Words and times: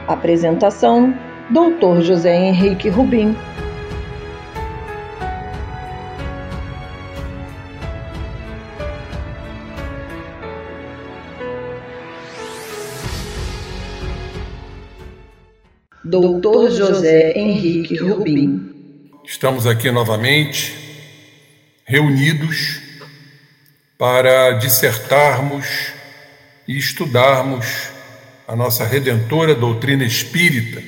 Apresentação: 0.07 1.13
Dr. 1.49 2.01
José 2.01 2.35
Henrique 2.35 2.89
Rubim. 2.89 3.35
Doutor 16.03 16.69
José 16.69 17.33
Henrique 17.35 17.97
Rubim. 17.97 18.71
Estamos 19.25 19.65
aqui 19.65 19.89
novamente, 19.89 20.71
reunidos 21.83 22.79
para 23.97 24.51
dissertarmos 24.51 25.94
e 26.67 26.77
estudarmos 26.77 27.89
a 28.47 28.55
nossa 28.55 28.85
redentora 28.85 29.55
doutrina 29.55 30.03
espírita, 30.03 30.81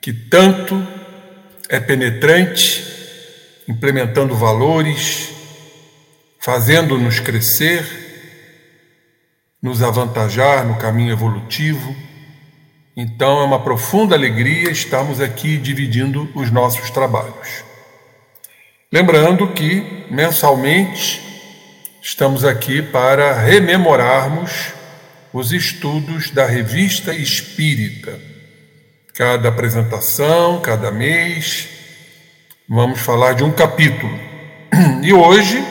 que 0.00 0.12
tanto 0.12 0.86
é 1.68 1.78
penetrante, 1.78 2.84
implementando 3.68 4.34
valores, 4.34 5.30
fazendo-nos 6.38 7.20
crescer, 7.20 7.84
nos 9.62 9.82
avantajar 9.82 10.66
no 10.66 10.76
caminho 10.76 11.12
evolutivo. 11.12 11.94
Então 12.96 13.40
é 13.40 13.44
uma 13.44 13.62
profunda 13.62 14.14
alegria 14.14 14.70
estarmos 14.70 15.20
aqui 15.20 15.58
dividindo 15.58 16.30
os 16.34 16.50
nossos 16.50 16.90
trabalhos. 16.90 17.64
Lembrando 18.90 19.48
que 19.48 20.06
mensalmente 20.10 21.27
Estamos 22.10 22.42
aqui 22.42 22.80
para 22.80 23.34
rememorarmos 23.34 24.72
os 25.30 25.52
estudos 25.52 26.30
da 26.30 26.46
Revista 26.46 27.12
Espírita. 27.12 28.18
Cada 29.14 29.50
apresentação, 29.50 30.58
cada 30.62 30.90
mês, 30.90 31.68
vamos 32.66 32.98
falar 32.98 33.34
de 33.34 33.44
um 33.44 33.52
capítulo. 33.52 34.18
E 35.04 35.12
hoje, 35.12 35.62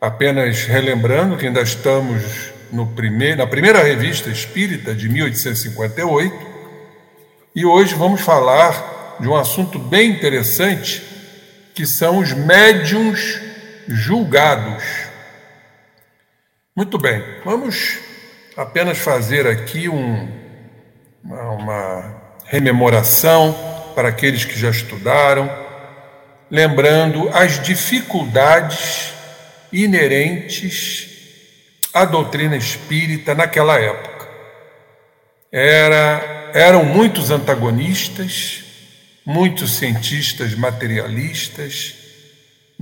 apenas 0.00 0.66
relembrando 0.66 1.36
que 1.36 1.48
ainda 1.48 1.62
estamos 1.62 2.52
no 2.70 2.86
primeiro, 2.86 3.38
na 3.38 3.46
primeira 3.46 3.82
revista 3.82 4.30
espírita 4.30 4.94
de 4.94 5.08
1858, 5.08 6.32
e 7.56 7.66
hoje 7.66 7.96
vamos 7.96 8.20
falar 8.20 9.16
de 9.18 9.26
um 9.26 9.34
assunto 9.34 9.80
bem 9.80 10.12
interessante, 10.12 11.02
que 11.74 11.84
são 11.86 12.18
os 12.18 12.32
médiums 12.32 13.50
julgados. 13.88 14.82
Muito 16.74 16.98
bem, 16.98 17.22
vamos 17.44 17.98
apenas 18.56 18.98
fazer 18.98 19.46
aqui 19.46 19.88
um, 19.88 20.28
uma, 21.22 21.50
uma 21.50 22.22
rememoração 22.46 23.54
para 23.94 24.08
aqueles 24.08 24.44
que 24.44 24.58
já 24.58 24.70
estudaram, 24.70 25.50
lembrando 26.50 27.28
as 27.30 27.62
dificuldades 27.62 29.12
inerentes 29.72 31.08
à 31.92 32.04
doutrina 32.04 32.56
espírita 32.56 33.34
naquela 33.34 33.78
época. 33.78 34.28
Era, 35.50 36.50
eram 36.54 36.84
muitos 36.84 37.30
antagonistas, 37.30 38.64
muitos 39.24 39.76
cientistas 39.76 40.54
materialistas, 40.54 42.01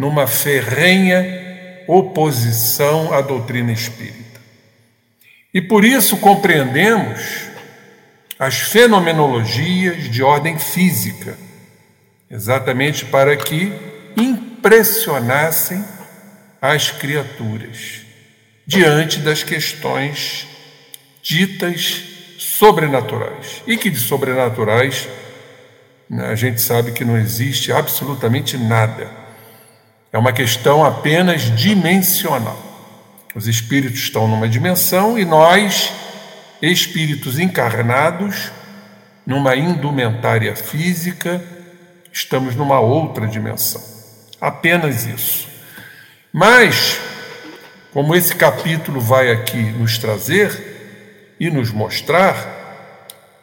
numa 0.00 0.26
ferrenha 0.26 1.84
oposição 1.86 3.12
à 3.12 3.20
doutrina 3.20 3.70
espírita. 3.70 4.40
E 5.52 5.60
por 5.60 5.84
isso 5.84 6.16
compreendemos 6.16 7.20
as 8.38 8.60
fenomenologias 8.60 10.10
de 10.10 10.22
ordem 10.22 10.58
física, 10.58 11.36
exatamente 12.30 13.04
para 13.04 13.36
que 13.36 13.70
impressionassem 14.16 15.84
as 16.62 16.90
criaturas 16.90 18.00
diante 18.66 19.18
das 19.18 19.42
questões 19.42 20.46
ditas 21.22 22.04
sobrenaturais. 22.38 23.62
E 23.66 23.76
que 23.76 23.90
de 23.90 23.98
sobrenaturais 23.98 25.06
né, 26.08 26.28
a 26.28 26.34
gente 26.34 26.62
sabe 26.62 26.92
que 26.92 27.04
não 27.04 27.18
existe 27.18 27.70
absolutamente 27.70 28.56
nada. 28.56 29.19
É 30.12 30.18
uma 30.18 30.32
questão 30.32 30.84
apenas 30.84 31.42
dimensional. 31.56 32.58
Os 33.34 33.46
espíritos 33.46 34.00
estão 34.00 34.26
numa 34.26 34.48
dimensão 34.48 35.16
e 35.18 35.24
nós, 35.24 35.92
espíritos 36.60 37.38
encarnados, 37.38 38.50
numa 39.24 39.54
indumentária 39.54 40.56
física, 40.56 41.40
estamos 42.12 42.56
numa 42.56 42.80
outra 42.80 43.26
dimensão. 43.26 43.80
Apenas 44.40 45.06
isso. 45.06 45.48
Mas, 46.32 46.98
como 47.92 48.16
esse 48.16 48.34
capítulo 48.34 49.00
vai 49.00 49.30
aqui 49.30 49.62
nos 49.62 49.96
trazer 49.96 51.36
e 51.38 51.48
nos 51.50 51.70
mostrar, 51.70 52.58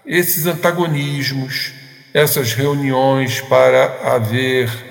esses 0.06 0.45
antagonismos, 0.45 1.72
essas 2.13 2.53
reuniões 2.53 3.39
para 3.41 4.13
haver 4.16 4.86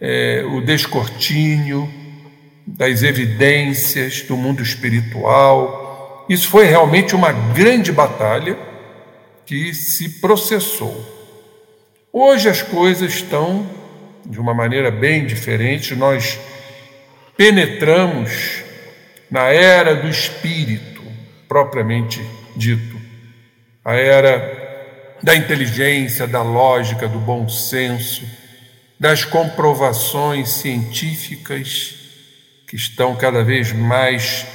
é, 0.00 0.44
o 0.46 0.60
descortínio 0.60 1.88
das 2.66 3.02
evidências 3.02 4.22
do 4.22 4.36
mundo 4.36 4.62
espiritual. 4.62 6.26
Isso 6.28 6.48
foi 6.48 6.66
realmente 6.66 7.14
uma 7.14 7.32
grande 7.32 7.92
batalha 7.92 8.58
que 9.44 9.72
se 9.72 10.20
processou. 10.20 11.14
Hoje 12.12 12.48
as 12.48 12.62
coisas 12.62 13.14
estão 13.14 13.68
de 14.24 14.40
uma 14.40 14.52
maneira 14.52 14.90
bem 14.90 15.24
diferente, 15.24 15.94
nós 15.94 16.38
penetramos 17.36 18.64
na 19.30 19.44
era 19.44 19.94
do 19.94 20.08
espírito, 20.08 21.02
propriamente 21.46 22.20
dito, 22.56 22.96
a 23.84 23.94
era 23.94 24.64
da 25.22 25.36
inteligência, 25.36 26.26
da 26.26 26.42
lógica, 26.42 27.06
do 27.06 27.20
bom 27.20 27.48
senso 27.48 28.24
das 28.98 29.24
comprovações 29.24 30.50
científicas 30.50 31.94
que 32.66 32.76
estão 32.76 33.14
cada 33.14 33.44
vez 33.44 33.72
mais 33.72 34.46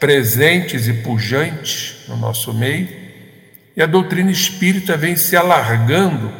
presentes 0.00 0.88
e 0.88 0.94
pujantes 0.94 2.08
no 2.08 2.16
nosso 2.16 2.52
meio, 2.52 2.88
e 3.76 3.82
a 3.82 3.86
doutrina 3.86 4.30
espírita 4.30 4.96
vem 4.96 5.16
se 5.16 5.36
alargando 5.36 6.32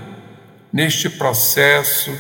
neste 0.73 1.09
processo 1.09 2.13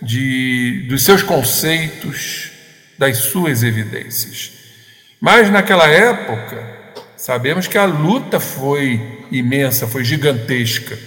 de, 0.00 0.86
dos 0.88 1.04
seus 1.04 1.22
conceitos, 1.22 2.50
das 2.96 3.18
suas 3.18 3.62
evidências. 3.62 4.52
Mas 5.20 5.50
naquela 5.50 5.88
época, 5.88 6.94
sabemos 7.16 7.66
que 7.66 7.76
a 7.76 7.84
luta 7.84 8.40
foi 8.40 9.26
imensa, 9.30 9.86
foi 9.86 10.04
gigantesca, 10.04 10.98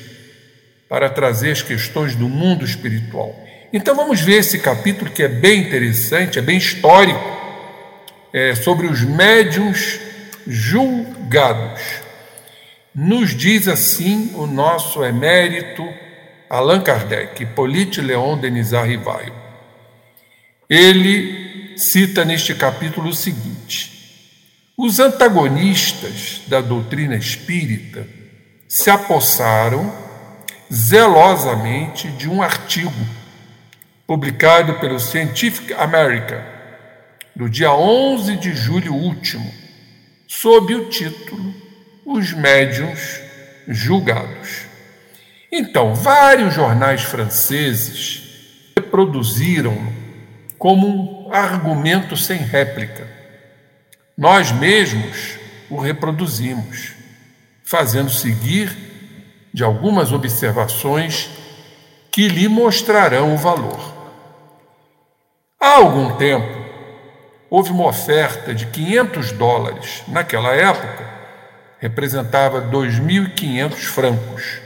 para 0.88 1.10
trazer 1.10 1.52
as 1.52 1.62
questões 1.62 2.16
do 2.16 2.28
mundo 2.28 2.66
espiritual. 2.66 3.41
Então 3.74 3.96
vamos 3.96 4.20
ver 4.20 4.40
esse 4.40 4.60
capítulo 4.60 5.10
que 5.10 5.24
é 5.24 5.30
bem 5.30 5.62
interessante, 5.62 6.38
é 6.38 6.42
bem 6.42 6.58
histórico, 6.58 7.24
é, 8.34 8.54
sobre 8.54 8.86
os 8.86 9.02
médiums 9.02 9.98
julgados. 10.46 11.82
Nos 12.94 13.36
diz 13.36 13.70
assim 13.70 14.32
o 14.36 14.46
nosso 14.46 15.04
emérito 15.06 15.88
Allan 16.50 16.82
Kardec, 16.82 17.42
Hippolyte 17.42 18.02
Leon 18.02 18.38
Denisard 18.38 18.90
Rivaio. 18.90 19.34
Ele 20.70 21.78
cita 21.78 22.26
neste 22.26 22.54
capítulo 22.54 23.10
o 23.10 23.16
seguinte: 23.16 23.90
os 24.78 25.00
antagonistas 25.00 26.42
da 26.48 26.60
doutrina 26.60 27.16
espírita 27.16 28.06
se 28.68 28.90
apossaram 28.90 29.94
zelosamente 30.70 32.10
de 32.10 32.30
um 32.30 32.42
artigo 32.42 33.21
publicado 34.12 34.74
pelo 34.74 35.00
Scientific 35.00 35.72
American, 35.72 36.42
no 37.34 37.50
dia 37.50 37.72
11 37.72 38.36
de 38.36 38.54
julho 38.54 38.94
último, 38.94 39.50
sob 40.28 40.76
o 40.76 40.90
título 40.90 41.56
os 42.06 42.34
médiums 42.34 43.22
julgados. 43.70 44.66
Então, 45.50 45.96
vários 45.96 46.54
jornais 46.54 47.04
franceses 47.04 48.22
reproduziram 48.78 49.78
como 50.58 50.88
um 51.30 51.34
argumento 51.34 52.18
sem 52.18 52.40
réplica. 52.40 53.08
Nós 54.18 54.52
mesmos 54.52 55.38
o 55.70 55.80
reproduzimos, 55.80 56.92
fazendo 57.64 58.10
seguir 58.10 58.76
de 59.54 59.64
algumas 59.64 60.12
observações 60.12 61.30
que 62.12 62.28
lhe 62.28 62.50
mostrarão 62.50 63.34
o 63.34 63.38
valor. 63.38 64.01
Há 65.62 65.76
algum 65.76 66.18
tempo, 66.18 66.52
houve 67.48 67.70
uma 67.70 67.86
oferta 67.86 68.52
de 68.52 68.66
500 68.66 69.32
dólares. 69.34 70.02
Naquela 70.08 70.56
época, 70.56 71.08
representava 71.78 72.60
2.500 72.64 73.76
francos 73.76 74.60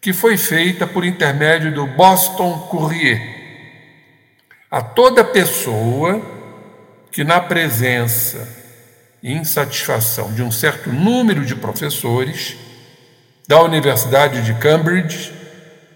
que 0.00 0.12
foi 0.12 0.36
feita 0.36 0.86
por 0.86 1.04
intermédio 1.04 1.74
do 1.74 1.88
Boston 1.88 2.68
Courier. 2.70 3.20
A 4.70 4.80
toda 4.80 5.24
pessoa 5.24 6.22
que, 7.10 7.24
na 7.24 7.40
presença 7.40 8.48
e 9.20 9.32
insatisfação 9.32 10.32
de 10.32 10.42
um 10.42 10.52
certo 10.52 10.88
número 10.90 11.44
de 11.44 11.56
professores 11.56 12.56
da 13.48 13.60
Universidade 13.60 14.42
de 14.42 14.54
Cambridge, 14.54 15.32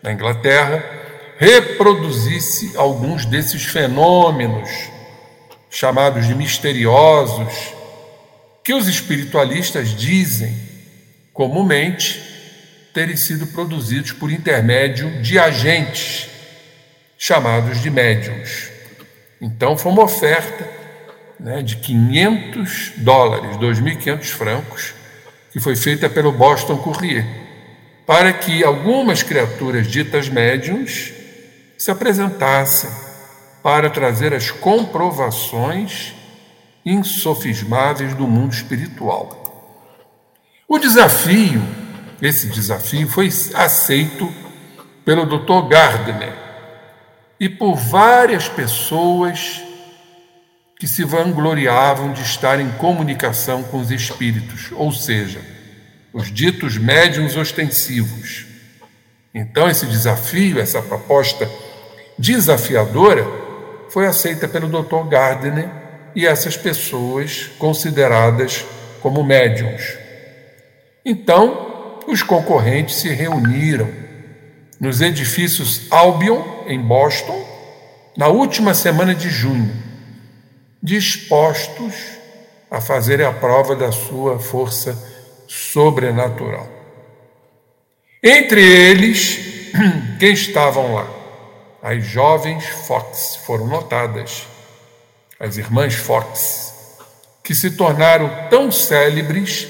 na 0.02 0.12
Inglaterra, 0.12 1.03
reproduzisse 1.36 2.76
alguns 2.76 3.26
desses 3.26 3.64
fenômenos 3.64 4.70
chamados 5.70 6.26
de 6.26 6.34
misteriosos, 6.34 7.74
que 8.62 8.72
os 8.72 8.86
espiritualistas 8.86 9.94
dizem 9.94 10.56
comumente 11.32 12.22
terem 12.92 13.16
sido 13.16 13.48
produzidos 13.48 14.12
por 14.12 14.30
intermédio 14.30 15.20
de 15.20 15.38
agentes 15.38 16.28
chamados 17.18 17.82
de 17.82 17.90
médiums. 17.90 18.70
Então, 19.40 19.76
foi 19.76 19.90
uma 19.90 20.04
oferta 20.04 20.68
né, 21.40 21.60
de 21.60 21.76
500 21.76 22.92
dólares, 22.98 23.56
2.500 23.56 24.24
francos, 24.26 24.94
que 25.52 25.58
foi 25.58 25.74
feita 25.74 26.08
pelo 26.08 26.30
Boston 26.30 26.78
Courier, 26.78 27.26
para 28.06 28.32
que 28.32 28.62
algumas 28.62 29.22
criaturas 29.22 29.88
ditas 29.88 30.28
médiums 30.28 31.12
se 31.84 31.90
apresentassem 31.90 32.90
para 33.62 33.90
trazer 33.90 34.32
as 34.32 34.50
comprovações 34.50 36.14
insofismáveis 36.84 38.14
do 38.14 38.26
mundo 38.26 38.52
espiritual. 38.52 39.42
O 40.66 40.78
desafio 40.78 41.62
esse 42.22 42.48
desafio 42.48 43.06
foi 43.06 43.28
aceito 43.54 44.32
pelo 45.04 45.26
Dr. 45.26 45.68
Gardner 45.68 46.32
e 47.38 47.50
por 47.50 47.74
várias 47.74 48.48
pessoas 48.48 49.62
que 50.78 50.88
se 50.88 51.04
vangloriavam 51.04 52.14
de 52.14 52.22
estar 52.22 52.58
em 52.60 52.70
comunicação 52.72 53.62
com 53.62 53.78
os 53.78 53.90
espíritos, 53.90 54.70
ou 54.72 54.90
seja, 54.90 55.40
os 56.14 56.32
ditos 56.32 56.78
médiums 56.78 57.36
ostensivos. 57.36 58.46
Então, 59.34 59.68
esse 59.68 59.84
desafio, 59.84 60.58
essa 60.58 60.80
proposta 60.80 61.46
desafiadora, 62.18 63.26
foi 63.88 64.06
aceita 64.06 64.48
pelo 64.48 64.68
Dr. 64.68 65.08
Gardner 65.08 65.68
e 66.14 66.26
essas 66.26 66.56
pessoas 66.56 67.50
consideradas 67.58 68.64
como 69.00 69.22
médiums. 69.22 69.96
Então, 71.04 72.02
os 72.06 72.22
concorrentes 72.22 72.96
se 72.96 73.08
reuniram 73.08 73.88
nos 74.80 75.00
edifícios 75.00 75.82
Albion, 75.90 76.42
em 76.66 76.80
Boston, 76.80 77.42
na 78.16 78.28
última 78.28 78.74
semana 78.74 79.14
de 79.14 79.28
junho, 79.28 79.72
dispostos 80.82 81.94
a 82.70 82.80
fazer 82.80 83.22
a 83.22 83.32
prova 83.32 83.74
da 83.74 83.92
sua 83.92 84.38
força 84.38 84.96
sobrenatural. 85.46 86.68
Entre 88.22 88.60
eles, 88.60 89.38
quem 90.18 90.32
estavam 90.32 90.94
lá? 90.94 91.13
As 91.86 92.02
jovens 92.02 92.64
Fox 92.64 93.36
foram 93.44 93.66
notadas, 93.66 94.46
as 95.38 95.58
irmãs 95.58 95.92
Fox, 95.92 96.72
que 97.42 97.54
se 97.54 97.72
tornaram 97.72 98.48
tão 98.48 98.72
célebres 98.72 99.68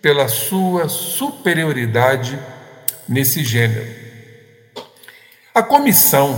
pela 0.00 0.26
sua 0.26 0.88
superioridade 0.88 2.38
nesse 3.06 3.44
gênero. 3.44 3.94
A 5.54 5.62
comissão 5.62 6.34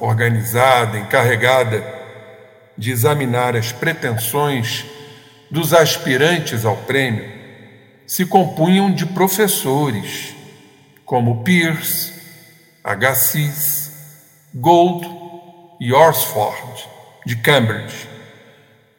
organizada, 0.00 0.98
encarregada 0.98 1.84
de 2.76 2.90
examinar 2.90 3.54
as 3.54 3.70
pretensões 3.70 4.84
dos 5.52 5.72
aspirantes 5.72 6.64
ao 6.64 6.78
prêmio, 6.78 7.30
se 8.08 8.26
compunham 8.26 8.92
de 8.92 9.06
professores 9.06 10.34
como 11.04 11.44
Pierce, 11.44 12.12
Agassiz, 12.82 13.81
Gold 14.54 15.06
e 15.80 15.92
Oxford, 15.92 16.88
de 17.24 17.36
Cambridge. 17.36 18.08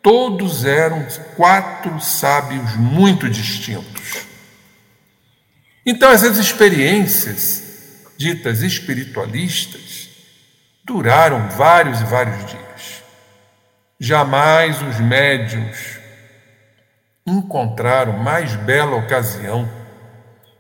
Todos 0.02 0.66
eram 0.66 1.06
quatro 1.36 2.00
sábios 2.02 2.76
muito 2.76 3.30
distintos. 3.30 4.26
Então, 5.86 6.12
essas 6.12 6.38
experiências, 6.38 7.64
ditas 8.18 8.62
espiritualistas, 8.62 10.10
duraram 10.84 11.50
vários 11.50 12.02
e 12.02 12.06
vários 12.06 12.46
dias. 12.46 13.04
Jamais 14.00 14.82
os 14.82 15.00
médiuns 15.00 16.00
encontraram 17.26 18.18
mais 18.18 18.56
bela 18.56 18.98
ocasião 18.98 19.70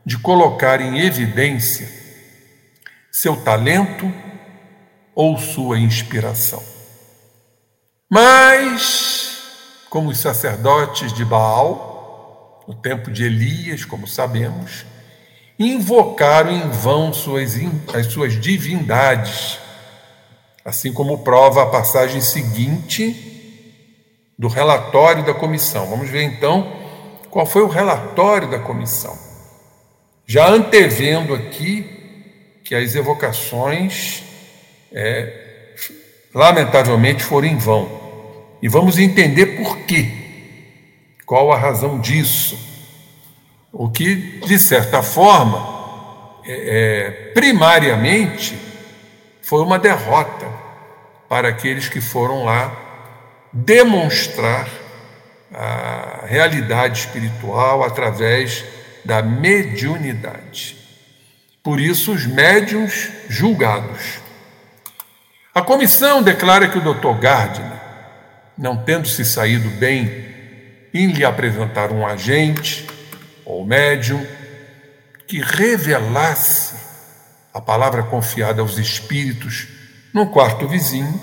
de 0.06 0.18
colocar 0.18 0.80
em 0.80 1.00
evidência 1.00 2.04
seu 3.12 3.36
talento 3.38 4.12
ou 5.16 5.38
sua 5.38 5.80
inspiração. 5.80 6.62
Mas 8.10 9.34
como 9.94 10.10
os 10.10 10.18
sacerdotes 10.18 11.14
de 11.14 11.24
Baal, 11.24 12.64
no 12.68 12.74
tempo 12.74 13.12
de 13.12 13.26
Elias, 13.26 13.86
como 13.86 14.08
sabemos, 14.08 14.86
invocaram 15.60 16.52
em 16.52 16.68
vão 16.70 17.14
suas, 17.14 17.54
as 17.94 18.08
suas 18.08 18.40
divindades, 18.40 19.60
assim 20.66 20.92
como 20.92 21.20
prova 21.20 21.62
a 21.62 21.68
passagem 21.68 22.22
seguinte 22.22 23.30
do 24.38 24.48
relatório 24.48 25.24
da 25.24 25.34
comissão. 25.34 25.86
Vamos 25.88 26.10
ver 26.10 26.24
então 26.24 26.72
qual 27.30 27.46
foi 27.46 27.62
o 27.62 27.68
relatório 27.68 28.50
da 28.50 28.58
comissão. 28.58 29.16
Já 30.26 30.48
antevendo 30.48 31.36
aqui 31.36 32.62
que 32.64 32.74
as 32.74 32.96
evocações, 32.96 34.23
é, 34.94 35.74
lamentavelmente, 36.34 37.24
foram 37.24 37.48
em 37.48 37.58
vão. 37.58 38.04
E 38.62 38.68
vamos 38.68 38.98
entender 38.98 39.58
por 39.58 39.80
quê. 39.80 40.10
Qual 41.26 41.52
a 41.52 41.58
razão 41.58 42.00
disso? 42.00 42.58
O 43.72 43.90
que, 43.90 44.16
de 44.46 44.60
certa 44.60 45.02
forma, 45.02 46.40
é, 46.46 46.52
é, 46.52 47.12
primariamente, 47.34 48.58
foi 49.42 49.62
uma 49.62 49.80
derrota 49.80 50.48
para 51.28 51.50
aqueles 51.50 51.90
que 51.90 52.00
foram 52.00 52.46
lá 52.46 52.72
demonstrar 53.52 54.68
a 55.54 56.26
realidade 56.26 57.00
espiritual 57.00 57.84
através 57.84 58.66
da 59.06 59.22
mediunidade. 59.22 60.78
Por 61.62 61.80
isso, 61.80 62.12
os 62.12 62.26
médiums 62.26 63.10
julgados. 63.30 64.23
A 65.54 65.62
comissão 65.62 66.24
declara 66.24 66.68
que 66.68 66.80
o 66.80 66.82
Dr. 66.82 67.20
Gardner 67.20 67.80
não 68.58 68.76
tendo 68.76 69.08
se 69.08 69.24
saído 69.24 69.70
bem 69.70 70.26
em 70.92 71.08
lhe 71.12 71.24
apresentar 71.24 71.92
um 71.92 72.06
agente 72.06 72.88
ou 73.46 73.64
médium 73.64 74.26
que 75.28 75.40
revelasse 75.40 76.76
a 77.54 77.62
palavra 77.62 78.02
confiada 78.02 78.62
aos 78.62 78.80
espíritos 78.80 79.68
no 80.12 80.28
quarto 80.28 80.68
vizinho, 80.68 81.22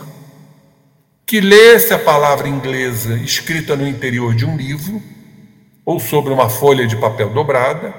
que 1.27 1.41
lesse 1.41 1.93
a 1.93 1.99
palavra 1.99 2.49
inglesa 2.49 3.15
escrita 3.17 3.75
no 3.75 3.87
interior 3.87 4.35
de 4.35 4.47
um 4.47 4.57
livro 4.57 5.03
ou 5.85 5.99
sobre 5.99 6.33
uma 6.33 6.49
folha 6.49 6.87
de 6.87 6.97
papel 6.97 7.31
dobrada, 7.31 7.93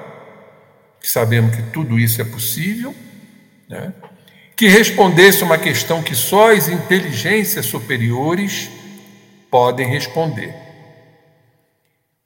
que 1.01 1.09
sabemos 1.09 1.55
que 1.55 1.63
tudo 1.63 1.99
isso 1.99 2.21
é 2.21 2.25
possível, 2.25 2.95
né? 3.67 3.93
Que 4.61 4.67
respondesse 4.67 5.43
uma 5.43 5.57
questão 5.57 6.03
que 6.03 6.13
só 6.13 6.51
as 6.51 6.67
inteligências 6.67 7.65
superiores 7.65 8.69
podem 9.49 9.87
responder. 9.87 10.53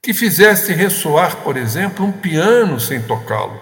que 0.02 0.14
fizesse 0.14 0.74
ressoar, 0.74 1.38
por 1.38 1.56
exemplo, 1.56 2.06
um 2.06 2.12
piano 2.12 2.78
sem 2.78 3.02
tocá-lo. 3.02 3.58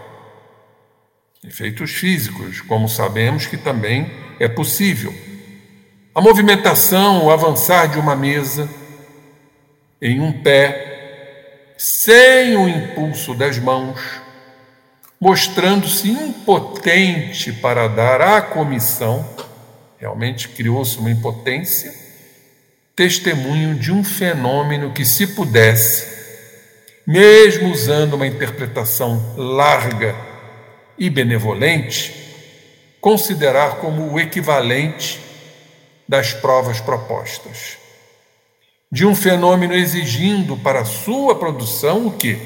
Efeitos 1.43 1.91
físicos, 1.91 2.61
como 2.61 2.89
sabemos 2.89 3.45
que 3.45 3.57
também 3.57 4.11
é 4.39 4.47
possível. 4.47 5.13
A 6.15 6.19
movimentação, 6.19 7.25
o 7.25 7.29
avançar 7.29 7.87
de 7.87 7.99
uma 7.99 8.15
mesa 8.15 8.67
em 10.01 10.19
um 10.19 10.41
pé, 10.41 11.75
sem 11.77 12.57
o 12.57 12.67
impulso 12.67 13.35
das 13.35 13.59
mãos, 13.59 14.22
mostrando-se 15.23 16.09
impotente 16.09 17.53
para 17.53 17.87
dar 17.87 18.19
à 18.19 18.41
comissão, 18.41 19.25
realmente 19.97 20.49
criou-se 20.49 20.97
uma 20.97 21.09
impotência, 21.09 21.93
testemunho 22.93 23.73
de 23.73 23.89
um 23.89 24.03
fenômeno 24.03 24.91
que, 24.91 25.05
se 25.05 25.27
pudesse, 25.27 26.05
mesmo 27.07 27.71
usando 27.71 28.15
uma 28.15 28.27
interpretação 28.27 29.33
larga 29.37 30.13
e 30.97 31.09
benevolente, 31.09 32.13
considerar 32.99 33.77
como 33.77 34.11
o 34.11 34.19
equivalente 34.19 35.21
das 36.05 36.33
provas 36.33 36.81
propostas. 36.81 37.77
De 38.91 39.05
um 39.05 39.15
fenômeno 39.15 39.73
exigindo 39.73 40.57
para 40.57 40.83
sua 40.83 41.39
produção 41.39 42.07
o 42.07 42.11
quê? 42.11 42.37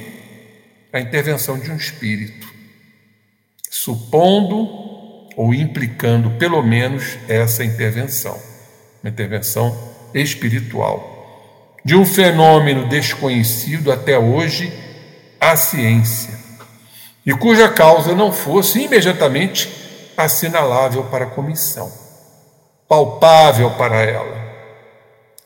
A 0.94 1.00
intervenção 1.00 1.58
de 1.58 1.72
um 1.72 1.76
espírito, 1.76 2.57
supondo 3.88 4.68
ou 5.38 5.54
implicando 5.54 6.32
pelo 6.32 6.62
menos 6.62 7.18
essa 7.30 7.64
intervenção, 7.64 8.38
uma 9.02 9.10
intervenção 9.10 9.74
espiritual 10.14 11.16
de 11.86 11.96
um 11.96 12.06
fenômeno 12.06 12.90
desconhecido 12.90 13.90
até 13.90 14.20
hoje 14.20 14.74
à 15.40 15.56
ciência, 15.56 16.34
e 17.26 17.32
cuja 17.34 17.70
causa 17.70 18.14
não 18.14 18.34
fosse 18.34 18.82
imediatamente 18.82 19.70
assinalável 20.18 21.06
para 21.06 21.24
a 21.24 21.30
comissão, 21.30 21.90
palpável 22.90 23.72
para 23.72 24.02
ela. 24.02 24.48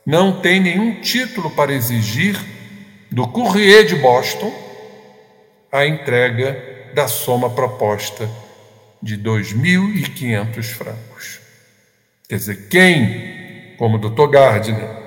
Não 0.04 0.42
tem 0.42 0.60
nenhum 0.60 1.00
título 1.00 1.52
para 1.52 1.74
exigir 1.74 2.40
do 3.12 3.28
Courrier 3.28 3.86
de 3.86 3.98
Boston 3.98 4.52
a 5.72 5.86
entrega 5.86 6.81
da 6.94 7.08
soma 7.08 7.50
proposta 7.50 8.30
de 9.02 9.18
2.500 9.18 10.64
francos. 10.64 11.40
Quer 12.28 12.36
dizer, 12.36 12.68
quem, 12.70 13.76
como 13.78 13.98
o 13.98 14.00
Dr. 14.00 14.30
Gardner, 14.30 15.02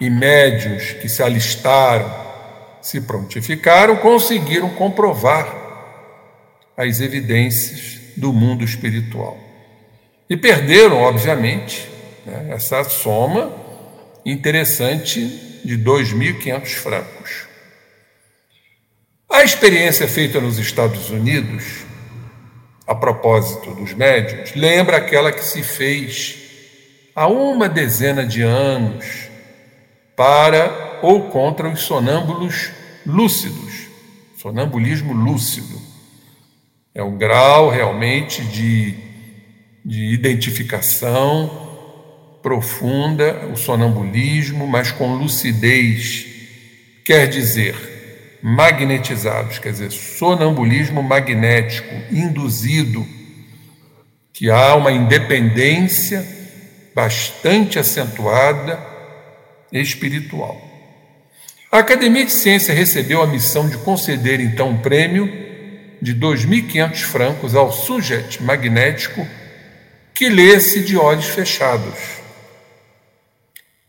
e 0.00 0.10
médios 0.10 0.92
que 0.92 1.08
se 1.08 1.22
alistaram, 1.22 2.26
se 2.80 3.00
prontificaram, 3.00 3.96
conseguiram 3.96 4.70
comprovar 4.70 5.64
as 6.76 7.00
evidências 7.00 7.98
do 8.16 8.32
mundo 8.32 8.64
espiritual. 8.64 9.38
E 10.28 10.36
perderam, 10.36 10.98
obviamente, 10.98 11.88
né, 12.24 12.48
essa 12.50 12.84
soma 12.84 13.52
interessante 14.24 15.20
de 15.64 15.78
2.500 15.78 16.66
francos. 16.74 17.45
A 19.28 19.42
experiência 19.42 20.06
feita 20.06 20.40
nos 20.40 20.58
Estados 20.58 21.10
Unidos, 21.10 21.84
a 22.86 22.94
propósito 22.94 23.74
dos 23.74 23.92
médios, 23.92 24.54
lembra 24.54 24.98
aquela 24.98 25.32
que 25.32 25.44
se 25.44 25.62
fez 25.62 26.38
há 27.14 27.26
uma 27.26 27.68
dezena 27.68 28.24
de 28.24 28.42
anos 28.42 29.28
para 30.14 31.00
ou 31.02 31.28
contra 31.28 31.68
os 31.68 31.80
sonâmbulos 31.80 32.70
lúcidos. 33.04 33.88
Sonambulismo 34.40 35.12
lúcido. 35.12 35.80
É 36.94 37.02
um 37.02 37.18
grau 37.18 37.68
realmente 37.68 38.42
de, 38.42 38.94
de 39.84 40.14
identificação 40.14 41.66
profunda, 42.40 43.48
o 43.52 43.56
sonambulismo, 43.56 44.68
mas 44.68 44.92
com 44.92 45.16
lucidez. 45.16 46.26
Quer 47.04 47.26
dizer, 47.26 47.95
magnetizados, 48.48 49.58
quer 49.58 49.72
dizer, 49.72 49.90
sonambulismo 49.90 51.02
magnético, 51.02 51.92
induzido, 52.12 53.04
que 54.32 54.48
há 54.48 54.76
uma 54.76 54.92
independência 54.92 56.24
bastante 56.94 57.76
acentuada 57.76 58.78
espiritual. 59.72 60.62
A 61.72 61.78
Academia 61.78 62.24
de 62.24 62.30
Ciência 62.30 62.72
recebeu 62.72 63.20
a 63.20 63.26
missão 63.26 63.68
de 63.68 63.78
conceder 63.78 64.38
então 64.38 64.68
um 64.68 64.78
prêmio 64.78 65.26
de 66.00 66.14
2.500 66.14 66.98
francos 66.98 67.56
ao 67.56 67.72
sujeito 67.72 68.44
magnético 68.44 69.26
que 70.14 70.28
lesse 70.28 70.84
de 70.84 70.96
olhos 70.96 71.26
fechados. 71.26 71.98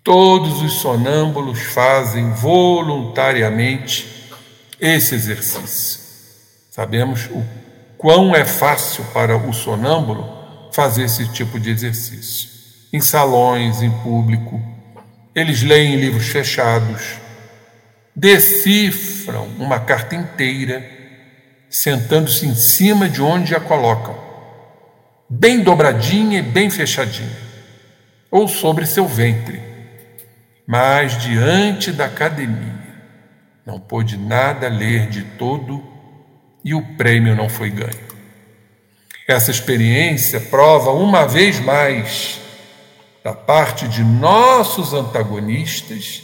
Todos 0.03 0.63
os 0.63 0.79
sonâmbulos 0.79 1.61
fazem 1.61 2.31
voluntariamente 2.31 4.16
esse 4.79 5.15
exercício. 5.15 5.99
Sabemos 6.69 7.25
o 7.31 7.43
quão 7.97 8.35
é 8.35 8.45
fácil 8.45 9.03
para 9.13 9.35
o 9.35 9.53
sonâmbulo 9.53 10.69
fazer 10.71 11.05
esse 11.05 11.27
tipo 11.29 11.59
de 11.59 11.71
exercício. 11.71 12.49
Em 12.93 13.01
salões, 13.01 13.81
em 13.81 13.89
público, 13.89 14.61
eles 15.33 15.61
leem 15.61 15.95
livros 15.95 16.27
fechados, 16.27 17.15
decifram 18.15 19.47
uma 19.59 19.79
carta 19.79 20.15
inteira, 20.15 20.83
sentando-se 21.69 22.45
em 22.45 22.55
cima 22.55 23.09
de 23.09 23.21
onde 23.21 23.55
a 23.55 23.59
colocam, 23.59 24.15
bem 25.29 25.61
dobradinha 25.61 26.39
e 26.39 26.43
bem 26.43 26.69
fechadinha, 26.69 27.37
ou 28.31 28.47
sobre 28.47 28.85
seu 28.85 29.07
ventre. 29.07 29.61
Mas 30.65 31.17
diante 31.17 31.91
da 31.91 32.05
academia, 32.05 32.76
não 33.67 33.81
pôde 33.81 34.15
nada 34.15 34.69
ler 34.69 35.09
de 35.09 35.23
todo 35.37 35.83
e 36.63 36.73
o 36.73 36.81
prêmio 36.95 37.35
não 37.35 37.49
foi 37.49 37.69
ganho. 37.69 38.07
Essa 39.27 39.51
experiência 39.51 40.39
prova 40.39 40.91
uma 40.91 41.27
vez 41.27 41.59
mais 41.59 42.39
da 43.21 43.33
parte 43.33 43.85
de 43.89 44.01
nossos 44.05 44.93
antagonistas 44.93 46.23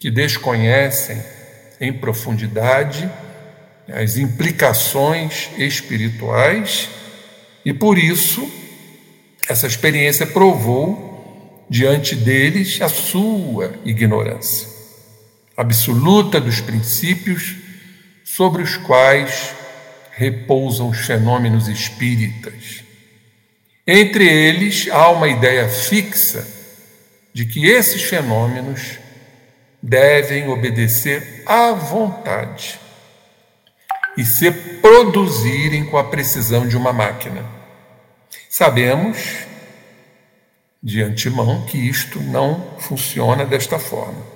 que 0.00 0.10
desconhecem 0.10 1.22
em 1.80 1.92
profundidade 1.92 3.08
as 3.88 4.16
implicações 4.16 5.48
espirituais 5.56 6.88
e 7.64 7.72
por 7.72 7.96
isso 7.96 8.50
essa 9.48 9.68
experiência 9.68 10.26
provou 10.26 11.64
diante 11.70 12.16
deles 12.16 12.82
a 12.82 12.88
sua 12.88 13.72
ignorância 13.84 14.75
absoluta 15.56 16.40
dos 16.40 16.60
princípios 16.60 17.56
sobre 18.24 18.62
os 18.62 18.76
quais 18.76 19.54
repousam 20.12 20.88
os 20.88 20.98
fenômenos 20.98 21.68
espíritas 21.68 22.86
entre 23.86 24.26
eles, 24.26 24.88
há 24.90 25.10
uma 25.10 25.28
ideia 25.28 25.68
fixa 25.68 26.44
de 27.32 27.44
que 27.44 27.66
esses 27.66 28.02
fenômenos 28.02 28.98
devem 29.80 30.48
obedecer 30.48 31.44
à 31.46 31.70
vontade 31.70 32.80
e 34.16 34.24
se 34.24 34.50
produzirem 34.50 35.84
com 35.84 35.96
a 35.98 36.02
precisão 36.02 36.66
de 36.66 36.76
uma 36.76 36.92
máquina. 36.92 37.44
Sabemos 38.50 39.46
de 40.82 41.02
antemão 41.02 41.64
que 41.66 41.78
isto 41.78 42.20
não 42.20 42.76
funciona 42.80 43.46
desta 43.46 43.78
forma. 43.78 44.35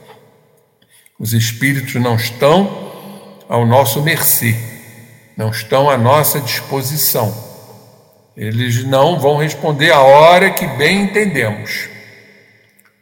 Os 1.21 1.33
espíritos 1.33 1.95
não 1.95 2.17
estão 2.17 2.91
ao 3.49 3.65
nosso 3.65 4.03
mercê, 4.03 4.57
não 5.37 5.51
estão 5.51 5.89
à 5.89 5.97
nossa 5.97 6.41
disposição 6.41 7.51
eles 8.41 8.85
não 8.85 9.19
vão 9.19 9.37
responder 9.37 9.91
a 9.91 10.01
hora 10.01 10.51
que 10.51 10.67
bem 10.67 11.03
entendemos. 11.03 11.91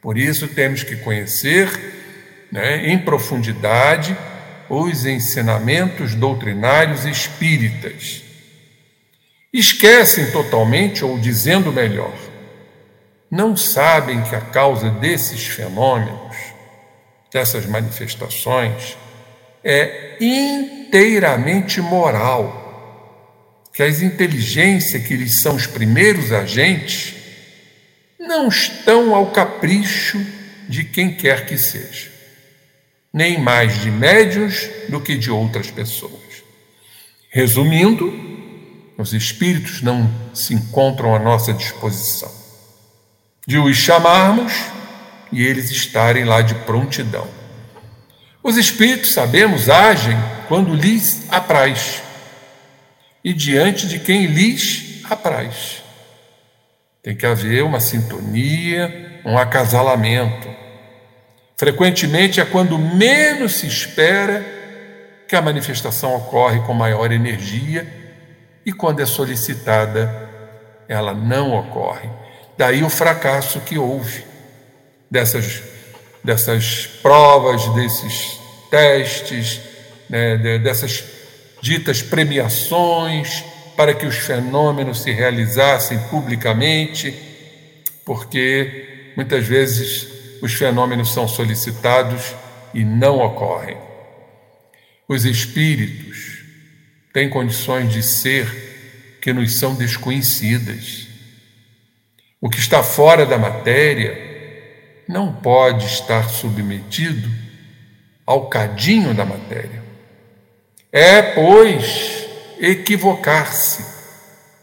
Por 0.01 0.17
isso 0.17 0.49
temos 0.49 0.83
que 0.83 0.97
conhecer 0.97 1.69
né, 2.51 2.89
em 2.89 2.99
profundidade 2.99 4.17
os 4.69 5.05
ensinamentos 5.05 6.13
doutrinários 6.13 7.05
espíritas. 7.05 8.21
Esquecem 9.53 10.29
totalmente, 10.31 11.05
ou 11.05 11.17
dizendo 11.17 11.71
melhor, 11.71 12.13
não 13.31 13.55
sabem 13.55 14.21
que 14.23 14.35
a 14.35 14.41
causa 14.41 14.89
desses 14.89 15.47
fenômenos, 15.47 16.35
dessas 17.31 17.65
manifestações, 17.65 18.97
é 19.63 20.17
inteiramente 20.19 21.81
moral 21.81 22.67
que 23.73 23.83
as 23.83 24.01
inteligências, 24.01 25.05
que 25.05 25.13
eles 25.13 25.35
são 25.35 25.55
os 25.55 25.67
primeiros 25.67 26.31
agentes, 26.31 27.13
não 28.19 28.47
estão 28.47 29.15
ao 29.15 29.31
capricho 29.31 30.19
de 30.67 30.83
quem 30.83 31.15
quer 31.15 31.45
que 31.45 31.57
seja. 31.57 32.09
nem 33.11 33.39
mais 33.39 33.81
de 33.81 33.89
médios 33.89 34.69
do 34.87 35.01
que 35.01 35.17
de 35.17 35.31
outras 35.31 35.71
pessoas. 35.71 36.43
Resumindo, 37.31 38.13
os 38.97 39.13
espíritos 39.13 39.81
não 39.81 40.09
se 40.33 40.53
encontram 40.53 41.15
à 41.15 41.19
nossa 41.19 41.51
disposição. 41.51 42.31
De 43.47 43.57
os 43.57 43.75
chamarmos 43.77 44.53
e 45.31 45.45
eles 45.45 45.69
estarem 45.69 46.25
lá 46.25 46.41
de 46.41 46.55
prontidão. 46.55 47.27
Os 48.41 48.57
espíritos, 48.57 49.13
sabemos, 49.13 49.69
agem 49.69 50.17
quando 50.47 50.73
lhes 50.73 51.27
apraz 51.29 52.01
e 53.23 53.33
diante 53.33 53.87
de 53.87 53.99
quem 53.99 54.25
lhes 54.25 55.03
apraz. 55.09 55.83
Tem 57.03 57.15
que 57.15 57.25
haver 57.25 57.63
uma 57.63 57.79
sintonia, 57.79 59.21
um 59.25 59.37
acasalamento. 59.37 60.47
Frequentemente 61.57 62.39
é 62.39 62.45
quando 62.45 62.77
menos 62.77 63.55
se 63.55 63.67
espera 63.67 64.45
que 65.27 65.35
a 65.35 65.41
manifestação 65.41 66.15
ocorre 66.15 66.59
com 66.61 66.73
maior 66.73 67.11
energia 67.11 67.87
e 68.65 68.71
quando 68.71 69.01
é 69.01 69.05
solicitada, 69.05 70.29
ela 70.87 71.13
não 71.13 71.53
ocorre. 71.53 72.09
Daí 72.57 72.83
o 72.83 72.89
fracasso 72.89 73.59
que 73.61 73.77
houve 73.77 74.28
dessas, 75.09 75.61
dessas 76.23 76.87
provas, 77.01 77.67
desses 77.69 78.39
testes, 78.69 79.59
né, 80.09 80.59
dessas 80.59 81.03
ditas 81.61 82.01
premiações 82.01 83.43
para 83.75 83.93
que 83.93 84.05
os 84.05 84.17
fenômenos 84.17 85.01
se 85.01 85.11
realizassem 85.11 85.99
publicamente, 86.09 87.13
porque 88.05 89.13
muitas 89.15 89.45
vezes 89.45 90.07
os 90.41 90.53
fenômenos 90.53 91.13
são 91.13 91.27
solicitados 91.27 92.35
e 92.73 92.83
não 92.83 93.19
ocorrem. 93.19 93.77
Os 95.07 95.25
espíritos 95.25 96.43
têm 97.13 97.29
condições 97.29 97.91
de 97.91 98.03
ser 98.03 99.17
que 99.21 99.33
nos 99.33 99.55
são 99.55 99.75
desconhecidas. 99.75 101.07
O 102.39 102.49
que 102.49 102.59
está 102.59 102.83
fora 102.83 103.25
da 103.25 103.37
matéria 103.37 104.28
não 105.09 105.33
pode 105.33 105.87
estar 105.87 106.29
submetido 106.29 107.27
ao 108.27 108.47
cadinho 108.47 109.11
da 109.11 109.25
matéria. 109.25 109.83
É, 110.91 111.19
pois, 111.33 112.27
equivocar-se, 112.59 113.83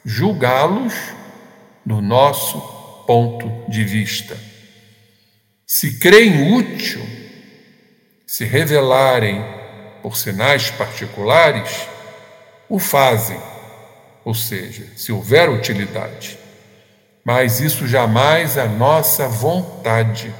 julgá-los 0.04 0.94
do 1.84 2.00
nosso 2.00 2.60
ponto 3.08 3.68
de 3.68 3.82
vista. 3.82 4.38
Se 5.66 5.98
creem 5.98 6.54
útil, 6.54 7.04
se 8.24 8.44
revelarem 8.44 9.44
por 10.00 10.16
sinais 10.16 10.70
particulares, 10.70 11.88
o 12.68 12.78
fazem, 12.78 13.40
ou 14.24 14.32
seja, 14.32 14.86
se 14.94 15.10
houver 15.10 15.50
utilidade. 15.50 16.38
Mas 17.26 17.58
isso 17.58 17.88
jamais 17.88 18.56
a 18.56 18.66
nossa 18.66 19.26
vontade, 19.26 20.32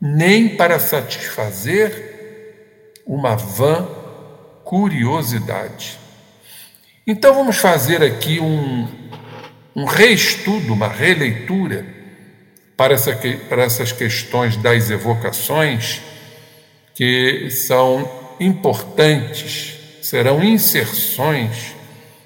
nem 0.00 0.48
para 0.48 0.78
satisfazer 0.78 3.02
uma 3.06 3.36
vã 3.36 3.86
curiosidade. 4.64 5.98
Então 7.06 7.34
vamos 7.34 7.58
fazer 7.58 8.02
aqui 8.02 8.40
um, 8.40 8.88
um 9.76 9.84
reestudo, 9.84 10.72
uma 10.72 10.88
releitura 10.88 11.84
para, 12.74 12.94
essa, 12.94 13.14
para 13.50 13.62
essas 13.62 13.92
questões 13.92 14.56
das 14.56 14.88
evocações 14.88 16.00
que 16.94 17.50
são 17.50 18.10
importantes, 18.40 19.76
serão 20.00 20.42
inserções 20.42 21.74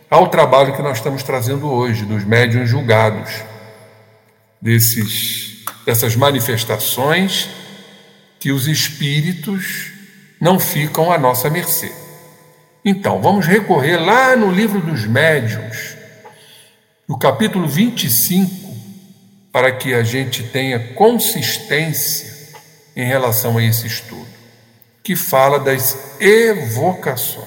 ao 0.09 0.29
trabalho 0.29 0.73
que 0.73 0.83
nós 0.83 0.99
estamos 0.99 1.25
trazendo 1.25 1.69
hoje, 1.69 2.05
dos 2.05 2.25
médiuns 2.25 2.69
julgados, 2.69 3.56
desses, 4.66 5.64
dessas 5.87 6.14
manifestações 6.16 7.48
que 8.40 8.50
os 8.50 8.66
espíritos 8.66 9.92
não 10.40 10.59
ficam 10.59 11.12
à 11.12 11.16
nossa 11.16 11.48
mercê. 11.48 11.92
Então, 12.85 13.22
vamos 13.22 13.46
recorrer 13.46 13.96
lá 13.96 14.35
no 14.35 14.50
livro 14.50 14.81
dos 14.81 15.07
médiuns, 15.07 15.96
no 17.07 17.16
capítulo 17.16 17.68
25, 17.68 18.74
para 19.52 19.70
que 19.70 19.94
a 19.94 20.02
gente 20.02 20.42
tenha 20.42 20.81
consistência 20.94 22.35
em 22.96 23.07
relação 23.07 23.59
a 23.59 23.64
esse 23.64 23.87
estudo, 23.87 24.26
que 25.00 25.14
fala 25.14 25.61
das 25.61 26.20
evocações. 26.20 27.46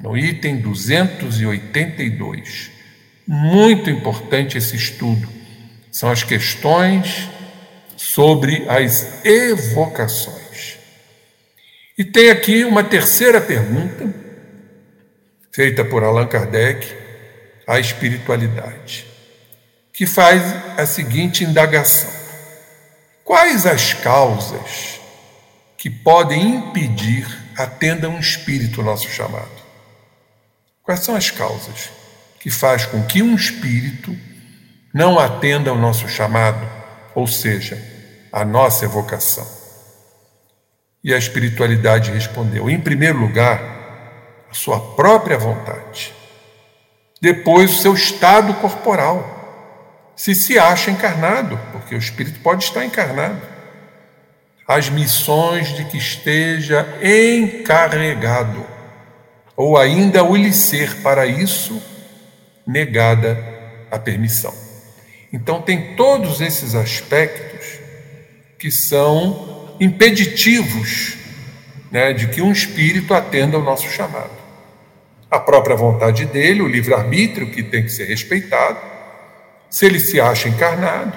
No 0.00 0.18
item 0.18 0.56
282. 0.56 2.72
Muito 3.24 3.88
importante 3.88 4.58
esse 4.58 4.74
estudo. 4.74 5.36
São 5.96 6.10
as 6.10 6.22
questões 6.22 7.26
sobre 7.96 8.68
as 8.68 9.24
evocações. 9.24 10.76
E 11.96 12.04
tem 12.04 12.28
aqui 12.28 12.66
uma 12.66 12.84
terceira 12.84 13.40
pergunta, 13.40 14.14
feita 15.50 15.82
por 15.86 16.04
Allan 16.04 16.26
Kardec, 16.26 16.86
à 17.66 17.80
espiritualidade, 17.80 19.06
que 19.90 20.04
faz 20.04 20.42
a 20.78 20.84
seguinte 20.84 21.44
indagação: 21.44 22.12
Quais 23.24 23.64
as 23.64 23.94
causas 23.94 25.00
que 25.78 25.88
podem 25.88 26.56
impedir 26.56 27.26
atenda 27.56 28.06
um 28.06 28.20
espírito 28.20 28.82
nosso 28.82 29.08
chamado? 29.08 29.62
Quais 30.82 31.00
são 31.00 31.16
as 31.16 31.30
causas 31.30 31.88
que 32.38 32.50
faz 32.50 32.84
com 32.84 33.02
que 33.02 33.22
um 33.22 33.34
espírito 33.34 34.14
não 34.96 35.18
atenda 35.18 35.68
ao 35.68 35.76
nosso 35.76 36.08
chamado, 36.08 36.66
ou 37.14 37.26
seja, 37.26 37.78
a 38.32 38.46
nossa 38.46 38.86
evocação? 38.86 39.46
E 41.04 41.12
a 41.12 41.18
espiritualidade 41.18 42.10
respondeu: 42.10 42.70
em 42.70 42.80
primeiro 42.80 43.18
lugar, 43.18 43.60
a 44.50 44.54
sua 44.54 44.80
própria 44.94 45.36
vontade. 45.36 46.14
Depois, 47.20 47.72
o 47.72 47.82
seu 47.82 47.92
estado 47.92 48.54
corporal. 48.54 49.34
Se 50.16 50.34
se 50.34 50.58
acha 50.58 50.90
encarnado, 50.90 51.60
porque 51.72 51.94
o 51.94 51.98
espírito 51.98 52.40
pode 52.40 52.64
estar 52.64 52.82
encarnado. 52.82 53.42
As 54.66 54.88
missões 54.88 55.76
de 55.76 55.84
que 55.84 55.98
esteja 55.98 56.88
encarregado, 57.02 58.64
ou 59.54 59.76
ainda 59.76 60.24
o 60.24 60.34
lhe 60.34 60.54
ser 60.54 61.02
para 61.02 61.26
isso 61.26 61.82
negada 62.66 63.36
a 63.90 63.98
permissão. 63.98 64.65
Então, 65.36 65.60
tem 65.60 65.94
todos 65.96 66.40
esses 66.40 66.74
aspectos 66.74 67.78
que 68.58 68.70
são 68.70 69.76
impeditivos 69.78 71.18
né, 71.90 72.14
de 72.14 72.28
que 72.28 72.40
um 72.40 72.50
espírito 72.50 73.12
atenda 73.12 73.58
ao 73.58 73.62
nosso 73.62 73.86
chamado. 73.90 74.30
A 75.30 75.38
própria 75.38 75.76
vontade 75.76 76.24
dele, 76.24 76.62
o 76.62 76.66
livre-arbítrio, 76.66 77.50
que 77.50 77.62
tem 77.62 77.82
que 77.82 77.90
ser 77.90 78.06
respeitado, 78.06 78.78
se 79.68 79.84
ele 79.84 80.00
se 80.00 80.18
acha 80.18 80.48
encarnado, 80.48 81.12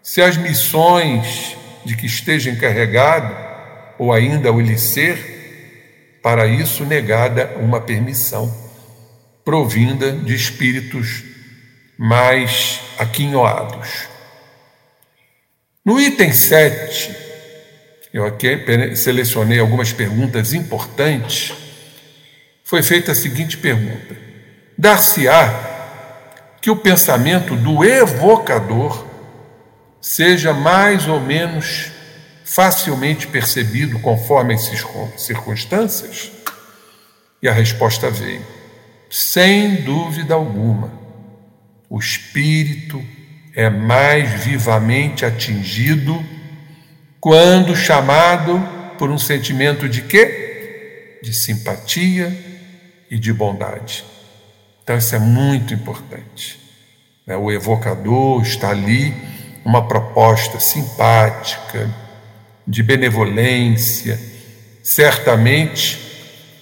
se 0.00 0.22
as 0.22 0.36
missões 0.36 1.56
de 1.84 1.96
que 1.96 2.06
esteja 2.06 2.50
encarregado, 2.50 3.34
ou 3.98 4.12
ainda 4.12 4.52
o 4.52 4.60
lhe 4.60 4.78
ser, 4.78 6.20
para 6.22 6.46
isso 6.46 6.84
negada 6.84 7.56
uma 7.58 7.80
permissão, 7.80 8.54
provinda 9.44 10.12
de 10.12 10.36
espíritos 10.36 11.27
mais 11.98 12.80
aquinhoados. 12.96 14.06
No 15.84 16.00
item 16.00 16.32
7, 16.32 17.16
eu 18.14 18.24
aqui 18.24 18.94
selecionei 18.94 19.58
algumas 19.58 19.92
perguntas 19.92 20.52
importantes. 20.52 21.52
Foi 22.62 22.82
feita 22.82 23.12
a 23.12 23.14
seguinte 23.14 23.56
pergunta: 23.56 24.16
Dar-se-á 24.76 26.56
que 26.60 26.70
o 26.70 26.76
pensamento 26.76 27.56
do 27.56 27.84
evocador 27.84 29.06
seja 30.00 30.52
mais 30.52 31.08
ou 31.08 31.20
menos 31.20 31.90
facilmente 32.44 33.26
percebido 33.26 33.98
conforme 33.98 34.54
as 34.54 34.70
circunstâncias? 35.16 36.30
E 37.42 37.48
a 37.48 37.52
resposta 37.52 38.10
veio: 38.10 38.44
sem 39.10 39.82
dúvida 39.82 40.34
alguma. 40.34 40.97
O 41.88 41.98
espírito 41.98 43.02
é 43.54 43.70
mais 43.70 44.44
vivamente 44.44 45.24
atingido 45.24 46.24
quando 47.20 47.74
chamado 47.74 48.60
por 48.98 49.10
um 49.10 49.18
sentimento 49.18 49.88
de 49.88 50.02
quê? 50.02 51.18
De 51.22 51.32
simpatia 51.32 52.36
e 53.10 53.18
de 53.18 53.32
bondade. 53.32 54.04
Então, 54.82 54.96
isso 54.96 55.14
é 55.14 55.18
muito 55.18 55.74
importante. 55.74 56.58
Né? 57.26 57.36
O 57.36 57.50
evocador 57.50 58.42
está 58.42 58.70
ali, 58.70 59.14
uma 59.64 59.86
proposta 59.86 60.60
simpática, 60.60 61.90
de 62.66 62.82
benevolência. 62.82 64.18
Certamente, 64.82 65.98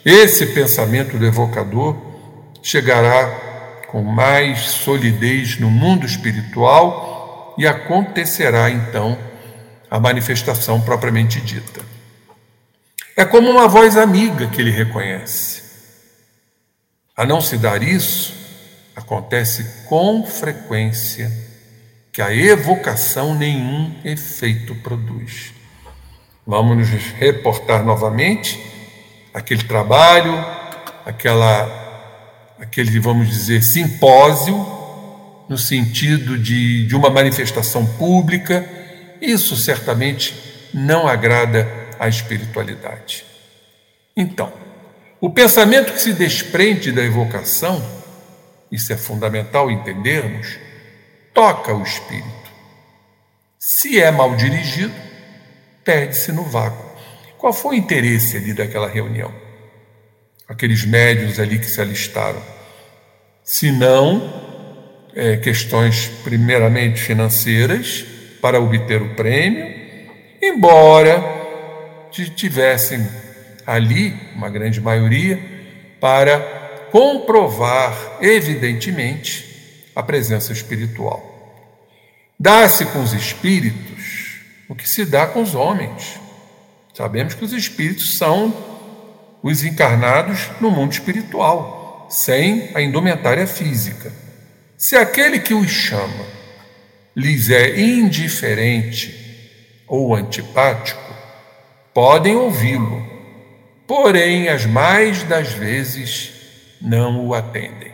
esse 0.04 0.46
pensamento 0.46 1.18
do 1.18 1.26
evocador 1.26 1.96
chegará 2.62 3.45
com 3.96 4.02
mais 4.02 4.61
solidez 4.61 5.59
no 5.59 5.70
mundo 5.70 6.04
espiritual 6.04 7.54
e 7.56 7.66
acontecerá 7.66 8.68
então 8.70 9.16
a 9.90 9.98
manifestação 9.98 10.82
propriamente 10.82 11.40
dita. 11.40 11.80
É 13.16 13.24
como 13.24 13.48
uma 13.48 13.66
voz 13.66 13.96
amiga 13.96 14.48
que 14.48 14.61
ele 14.61 14.70
reconhece. 14.70 15.62
A 17.16 17.24
não 17.24 17.40
se 17.40 17.56
dar 17.56 17.82
isso, 17.82 18.35
acontece 18.94 19.87
com 19.88 20.26
frequência 20.26 21.32
que 22.12 22.20
a 22.20 22.35
evocação 22.35 23.35
nenhum 23.35 23.94
efeito 24.04 24.74
produz. 24.74 25.54
Vamos 26.46 26.76
nos 26.76 26.90
reportar 27.12 27.82
novamente 27.82 28.61
aquele 29.32 29.64
trabalho, 29.64 30.35
aquela, 31.06 31.86
aquele, 32.58 32.98
vamos 32.98 33.28
dizer, 33.28 33.62
simpósio, 33.62 34.54
no 35.48 35.56
sentido 35.56 36.38
de, 36.38 36.86
de 36.86 36.96
uma 36.96 37.10
manifestação 37.10 37.86
pública, 37.86 38.68
isso 39.20 39.56
certamente 39.56 40.34
não 40.72 41.06
agrada 41.06 41.68
à 41.98 42.08
espiritualidade. 42.08 43.24
Então, 44.16 44.52
o 45.20 45.30
pensamento 45.30 45.92
que 45.92 46.00
se 46.00 46.12
desprende 46.12 46.92
da 46.92 47.02
evocação, 47.02 47.82
isso 48.70 48.92
é 48.92 48.96
fundamental 48.96 49.70
entendermos, 49.70 50.58
toca 51.32 51.74
o 51.74 51.82
espírito. 51.82 52.26
Se 53.58 54.00
é 54.00 54.10
mal 54.10 54.36
dirigido, 54.36 54.94
perde-se 55.84 56.32
no 56.32 56.42
vácuo. 56.42 56.84
Qual 57.38 57.52
foi 57.52 57.76
o 57.76 57.78
interesse 57.78 58.36
ali 58.36 58.52
daquela 58.52 58.88
reunião? 58.88 59.32
Aqueles 60.48 60.85
médios 60.85 61.40
ali 61.40 61.59
que 61.59 61.66
se 61.66 61.80
alistaram. 61.80 62.42
Se 63.42 63.70
não 63.72 64.44
é, 65.14 65.37
questões, 65.37 66.09
primeiramente 66.22 67.00
financeiras, 67.00 68.04
para 68.40 68.61
obter 68.61 69.02
o 69.02 69.14
prêmio, 69.14 69.74
embora 70.42 71.37
tivessem 72.35 73.06
ali, 73.66 74.14
uma 74.35 74.48
grande 74.48 74.80
maioria, 74.80 75.38
para 76.00 76.88
comprovar, 76.90 78.18
evidentemente, 78.20 79.90
a 79.94 80.02
presença 80.02 80.52
espiritual. 80.52 81.32
Dá-se 82.38 82.87
com 82.87 83.02
os 83.02 83.12
espíritos 83.12 84.40
o 84.68 84.74
que 84.74 84.88
se 84.88 85.04
dá 85.04 85.26
com 85.26 85.42
os 85.42 85.54
homens. 85.54 86.20
Sabemos 86.94 87.35
que 87.35 87.44
os 87.44 87.52
espíritos 87.52 88.16
são 88.16 88.75
os 89.46 89.62
encarnados 89.62 90.50
no 90.61 90.72
mundo 90.72 90.90
espiritual, 90.90 92.09
sem 92.11 92.72
a 92.74 92.82
indumentária 92.82 93.46
física. 93.46 94.12
Se 94.76 94.96
aquele 94.96 95.38
que 95.38 95.54
os 95.54 95.70
chama 95.70 96.26
lhes 97.14 97.48
é 97.48 97.80
indiferente 97.80 99.14
ou 99.87 100.16
antipático, 100.16 101.14
podem 101.94 102.35
ouvi-lo, 102.35 103.06
porém, 103.87 104.48
as 104.48 104.66
mais 104.66 105.22
das 105.22 105.52
vezes 105.52 106.32
não 106.82 107.24
o 107.24 107.32
atendem. 107.32 107.92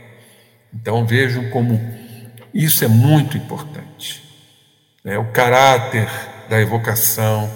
Então 0.75 1.05
vejam 1.05 1.51
como 1.51 1.79
isso 2.55 2.83
é 2.83 2.89
muito 2.89 3.37
importante. 3.37 4.23
Né? 5.05 5.19
O 5.19 5.27
caráter 5.27 6.09
da 6.49 6.59
evocação, 6.59 7.53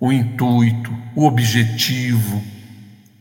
o 0.00 0.10
intuito, 0.10 0.90
o 1.14 1.26
objetivo, 1.26 2.42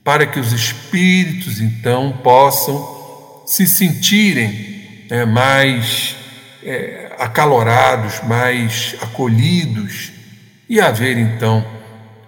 para 0.04 0.26
que 0.26 0.40
os 0.40 0.52
espíritos 0.52 1.60
então 1.60 2.20
possam 2.24 3.44
se 3.46 3.68
sentirem 3.68 5.06
né, 5.10 5.26
mais 5.26 6.16
é, 6.64 7.16
acalorados, 7.20 8.22
mais 8.24 8.96
acolhidos 9.02 10.12
e 10.70 10.80
haver 10.80 11.18
então 11.18 11.66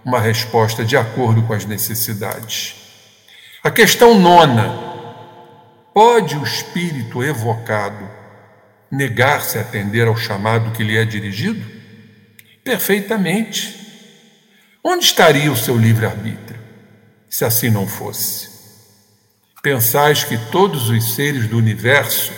uma 0.03 0.19
resposta 0.19 0.83
de 0.83 0.97
acordo 0.97 1.43
com 1.43 1.53
as 1.53 1.65
necessidades. 1.65 2.75
A 3.63 3.71
questão 3.71 4.19
nona 4.19 4.93
Pode 5.93 6.36
o 6.36 6.43
espírito 6.43 7.23
evocado 7.23 8.09
negar-se 8.91 9.59
a 9.59 9.62
atender 9.62 10.07
ao 10.07 10.17
chamado 10.17 10.71
que 10.71 10.83
lhe 10.83 10.97
é 10.97 11.05
dirigido? 11.05 11.63
Perfeitamente. 12.63 13.79
Onde 14.83 15.05
estaria 15.05 15.51
o 15.51 15.55
seu 15.55 15.77
livre-arbítrio, 15.77 16.59
se 17.34 17.43
assim 17.43 17.72
não 17.72 17.88
fosse? 17.88 18.48
Pensais 19.63 20.24
que 20.24 20.38
todos 20.52 20.89
os 20.89 21.15
seres 21.15 21.48
do 21.48 21.58
universo 21.58 22.32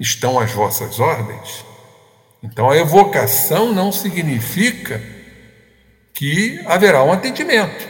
estão 0.00 0.36
às 0.36 0.50
vossas 0.50 0.98
ordens? 0.98 1.64
Então 2.42 2.68
a 2.68 2.76
evocação 2.76 3.72
não 3.72 3.92
significa 3.92 5.00
que 6.12 6.60
haverá 6.66 7.04
um 7.04 7.12
atendimento, 7.12 7.86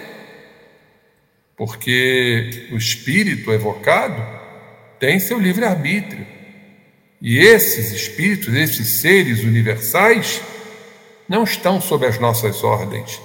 porque 1.56 2.68
o 2.70 2.76
espírito 2.76 3.50
evocado 3.50 4.22
tem 4.98 5.18
seu 5.18 5.40
livre-arbítrio. 5.40 6.26
E 7.18 7.38
esses 7.38 7.92
espíritos, 7.92 8.52
esses 8.52 9.00
seres 9.00 9.40
universais, 9.42 10.42
não 11.26 11.44
estão 11.44 11.80
sob 11.80 12.04
as 12.04 12.18
nossas 12.18 12.62
ordens, 12.62 13.18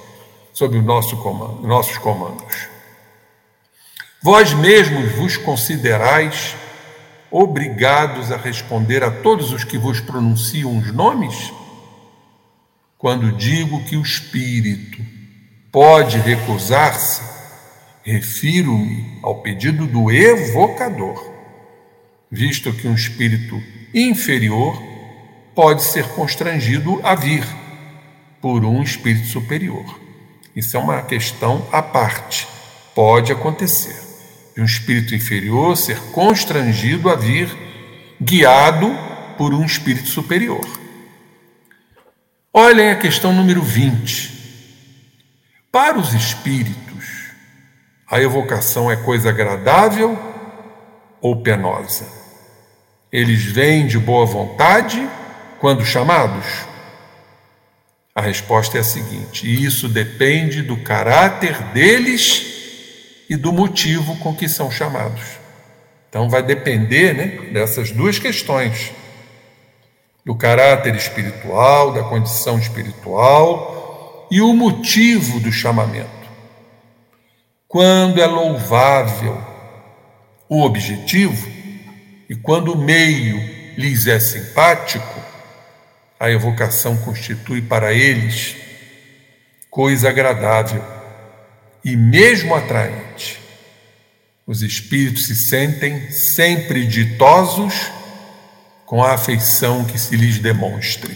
sob 0.53 0.77
o 0.77 0.81
nosso 0.81 1.17
comando, 1.17 1.67
nossos 1.67 1.97
comandos. 1.97 2.74
Vós 4.25 4.55
mesmos 4.55 5.11
vos 5.11 5.37
considerais 5.37 6.55
obrigados 7.29 8.31
a 8.31 8.37
responder 8.37 9.03
a 9.03 9.11
todos 9.11 9.51
os 9.51 9.63
que 9.63 9.77
vos 9.77 9.99
pronunciam 9.99 10.79
os 10.79 10.91
nomes? 10.91 11.53
Quando 12.97 13.31
digo 13.33 13.83
que 13.83 13.95
o 13.95 14.01
espírito 14.01 14.99
pode 15.71 16.17
recusar-se, 16.17 17.21
refiro-me 18.01 19.19
ao 19.21 19.43
pedido 19.43 19.85
do 19.85 20.11
evocador 20.11 21.31
visto 22.31 22.73
que 22.73 22.87
um 22.87 22.95
espírito 22.95 23.61
inferior 23.93 24.81
pode 25.53 25.83
ser 25.83 26.07
constrangido 26.15 26.99
a 27.03 27.13
vir 27.13 27.45
por 28.41 28.65
um 28.65 28.81
espírito 28.81 29.27
superior. 29.27 29.99
Isso 30.55 30.75
é 30.75 30.79
uma 30.79 31.03
questão 31.03 31.63
à 31.71 31.83
parte. 31.83 32.47
Pode 32.95 33.31
acontecer 33.31 34.04
de 34.55 34.61
um 34.61 34.65
espírito 34.65 35.13
inferior 35.13 35.75
ser 35.75 35.99
constrangido 36.11 37.09
a 37.09 37.15
vir 37.15 37.49
guiado 38.21 38.89
por 39.37 39.53
um 39.53 39.65
espírito 39.65 40.07
superior. 40.07 40.65
Olhem 42.53 42.89
a 42.89 42.95
questão 42.95 43.33
número 43.33 43.61
20. 43.61 44.33
Para 45.69 45.99
os 45.99 46.13
espíritos, 46.13 47.31
a 48.09 48.21
evocação 48.21 48.89
é 48.89 48.95
coisa 48.95 49.29
agradável 49.29 50.17
ou 51.19 51.41
penosa? 51.41 52.07
Eles 53.11 53.43
vêm 53.43 53.85
de 53.85 53.99
boa 53.99 54.25
vontade 54.25 55.05
quando 55.59 55.85
chamados? 55.85 56.45
A 58.13 58.21
resposta 58.21 58.77
é 58.77 58.79
a 58.79 58.85
seguinte: 58.85 59.45
isso 59.45 59.89
depende 59.89 60.61
do 60.61 60.77
caráter 60.77 61.61
deles 61.73 62.54
e 63.29 63.35
do 63.35 63.51
motivo 63.51 64.17
com 64.17 64.35
que 64.35 64.47
são 64.47 64.69
chamados. 64.71 65.39
Então 66.09 66.29
vai 66.29 66.41
depender 66.41 67.13
né, 67.13 67.51
dessas 67.51 67.91
duas 67.91 68.19
questões: 68.19 68.91
do 70.25 70.35
caráter 70.35 70.95
espiritual, 70.95 71.93
da 71.93 72.03
condição 72.03 72.57
espiritual 72.57 74.27
e 74.31 74.41
o 74.41 74.53
motivo 74.53 75.39
do 75.39 75.51
chamamento. 75.51 76.09
Quando 77.67 78.21
é 78.21 78.25
louvável 78.25 79.37
o 80.47 80.61
objetivo, 80.63 81.47
e 82.29 82.35
quando 82.35 82.73
o 82.73 82.77
meio 82.77 83.37
lhes 83.77 84.07
é 84.07 84.19
simpático, 84.19 85.19
a 86.19 86.29
evocação 86.31 86.95
constitui 86.97 87.61
para 87.61 87.93
eles 87.93 88.55
coisa 89.69 90.07
agradável 90.09 90.94
e 91.85 91.95
mesmo 91.95 92.55
atraente. 92.55 93.39
Os 94.47 94.63
espíritos 94.63 95.27
se 95.27 95.35
sentem 95.35 96.09
sempre 96.09 96.87
ditosos 96.87 97.91
com 98.87 99.03
a 99.03 99.13
afeição 99.13 99.85
que 99.85 99.99
se 99.99 100.17
lhes 100.17 100.39
demonstre. 100.39 101.15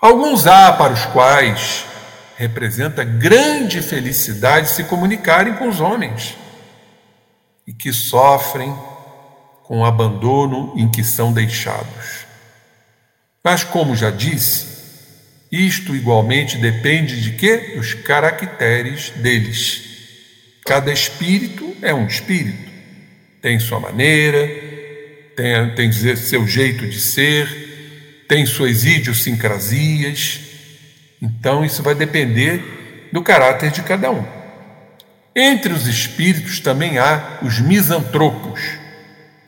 Alguns 0.00 0.48
há 0.48 0.72
para 0.72 0.92
os 0.92 1.06
quais 1.06 1.84
representa 2.36 3.04
grande 3.04 3.80
felicidade 3.80 4.70
se 4.70 4.84
comunicarem 4.84 5.54
com 5.54 5.68
os 5.68 5.80
homens 5.80 6.36
e 7.66 7.72
que 7.72 7.92
sofrem 7.92 8.74
com 9.62 9.80
o 9.80 9.84
abandono 9.84 10.74
em 10.76 10.90
que 10.90 11.04
são 11.04 11.32
deixados. 11.32 12.26
Mas, 13.44 13.62
como 13.62 13.94
já 13.94 14.10
disse, 14.10 14.69
Isto 15.50 15.96
igualmente 15.96 16.56
depende 16.58 17.20
de 17.20 17.32
quê? 17.32 17.72
Dos 17.76 17.94
caracteres 17.94 19.10
deles. 19.10 19.82
Cada 20.64 20.92
espírito 20.92 21.74
é 21.82 21.92
um 21.92 22.06
espírito, 22.06 22.70
tem 23.42 23.58
sua 23.58 23.80
maneira, 23.80 24.48
tem, 25.34 25.74
tem 25.74 26.16
seu 26.16 26.46
jeito 26.46 26.86
de 26.86 27.00
ser, 27.00 28.24
tem 28.28 28.46
suas 28.46 28.84
idiosincrasias. 28.84 30.40
Então, 31.20 31.64
isso 31.64 31.82
vai 31.82 31.94
depender 31.94 33.08
do 33.12 33.22
caráter 33.22 33.72
de 33.72 33.82
cada 33.82 34.10
um. 34.10 34.24
Entre 35.34 35.72
os 35.72 35.86
espíritos 35.88 36.60
também 36.60 36.98
há 36.98 37.38
os 37.42 37.58
misantropos. 37.58 38.60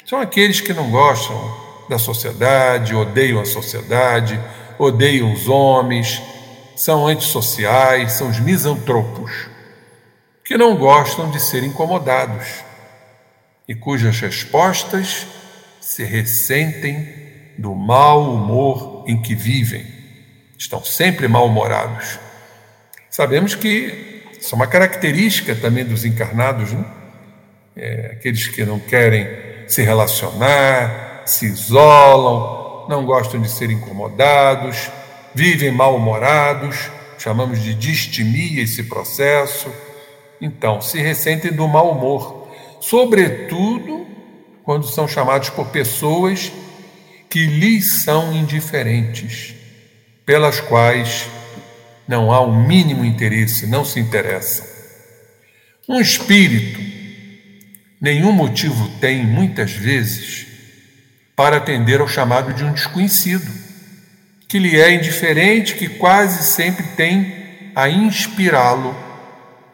São 0.04 0.20
aqueles 0.20 0.60
que 0.60 0.72
não 0.72 0.90
gostam 0.90 1.62
da 1.88 1.98
sociedade, 1.98 2.94
odeiam 2.94 3.40
a 3.40 3.44
sociedade, 3.44 4.40
odeiam 4.82 5.32
os 5.32 5.48
homens, 5.48 6.20
são 6.76 7.06
antissociais, 7.06 8.12
são 8.12 8.28
os 8.28 8.40
misantropos, 8.40 9.30
que 10.44 10.56
não 10.56 10.76
gostam 10.76 11.30
de 11.30 11.38
ser 11.40 11.62
incomodados 11.62 12.64
e 13.68 13.74
cujas 13.74 14.18
respostas 14.20 15.26
se 15.80 16.04
ressentem 16.04 17.08
do 17.56 17.74
mau 17.74 18.34
humor 18.34 19.04
em 19.06 19.20
que 19.20 19.34
vivem. 19.34 19.86
Estão 20.58 20.82
sempre 20.84 21.28
mal-humorados. 21.28 22.18
Sabemos 23.10 23.54
que 23.54 24.30
isso 24.40 24.54
é 24.54 24.56
uma 24.56 24.66
característica 24.66 25.54
também 25.54 25.84
dos 25.84 26.04
encarnados, 26.04 26.72
né? 26.72 26.84
É, 27.74 28.10
aqueles 28.12 28.48
que 28.48 28.64
não 28.64 28.78
querem 28.78 29.26
se 29.66 29.82
relacionar, 29.82 31.22
se 31.24 31.46
isolam, 31.46 32.61
não 32.92 33.06
gostam 33.06 33.40
de 33.40 33.50
ser 33.50 33.70
incomodados, 33.70 34.90
vivem 35.34 35.72
mal-humorados, 35.72 36.90
chamamos 37.18 37.62
de 37.62 37.74
distimia 37.74 38.62
esse 38.62 38.82
processo. 38.82 39.72
Então, 40.38 40.82
se 40.82 41.00
ressentem 41.00 41.50
do 41.50 41.66
mau 41.66 41.90
humor, 41.90 42.48
sobretudo 42.80 44.06
quando 44.62 44.86
são 44.86 45.08
chamados 45.08 45.48
por 45.48 45.68
pessoas 45.68 46.52
que 47.30 47.46
lhes 47.46 48.02
são 48.02 48.36
indiferentes, 48.36 49.54
pelas 50.26 50.60
quais 50.60 51.26
não 52.06 52.30
há 52.30 52.40
o 52.40 52.50
um 52.50 52.66
mínimo 52.66 53.06
interesse, 53.06 53.66
não 53.66 53.86
se 53.86 53.98
interessam. 53.98 54.66
Um 55.88 55.98
espírito 55.98 56.78
nenhum 57.98 58.32
motivo 58.32 58.86
tem, 59.00 59.24
muitas 59.24 59.72
vezes, 59.72 60.51
para 61.42 61.56
atender 61.56 62.00
ao 62.00 62.06
chamado 62.06 62.54
de 62.54 62.62
um 62.62 62.72
desconhecido, 62.72 63.50
que 64.46 64.60
lhe 64.60 64.80
é 64.80 64.94
indiferente, 64.94 65.74
que 65.74 65.88
quase 65.88 66.44
sempre 66.44 66.84
tem 66.94 67.72
a 67.74 67.88
inspirá-lo 67.88 68.94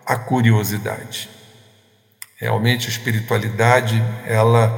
a 0.06 0.16
curiosidade. 0.16 1.28
Realmente 2.38 2.86
a 2.86 2.90
espiritualidade, 2.90 4.02
ela 4.26 4.72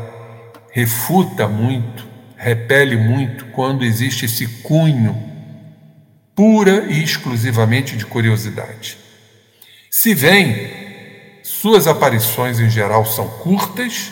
refuta 0.72 1.46
muito, 1.46 2.04
repele 2.36 2.96
muito 2.96 3.44
quando 3.52 3.84
existe 3.84 4.24
esse 4.24 4.48
cunho 4.48 5.16
pura 6.34 6.86
e 6.90 7.04
exclusivamente 7.04 7.96
de 7.96 8.04
curiosidade. 8.04 8.98
Se 9.88 10.12
vem, 10.12 11.40
suas 11.44 11.86
aparições 11.86 12.58
em 12.58 12.68
geral 12.68 13.06
são 13.06 13.28
curtas, 13.28 14.10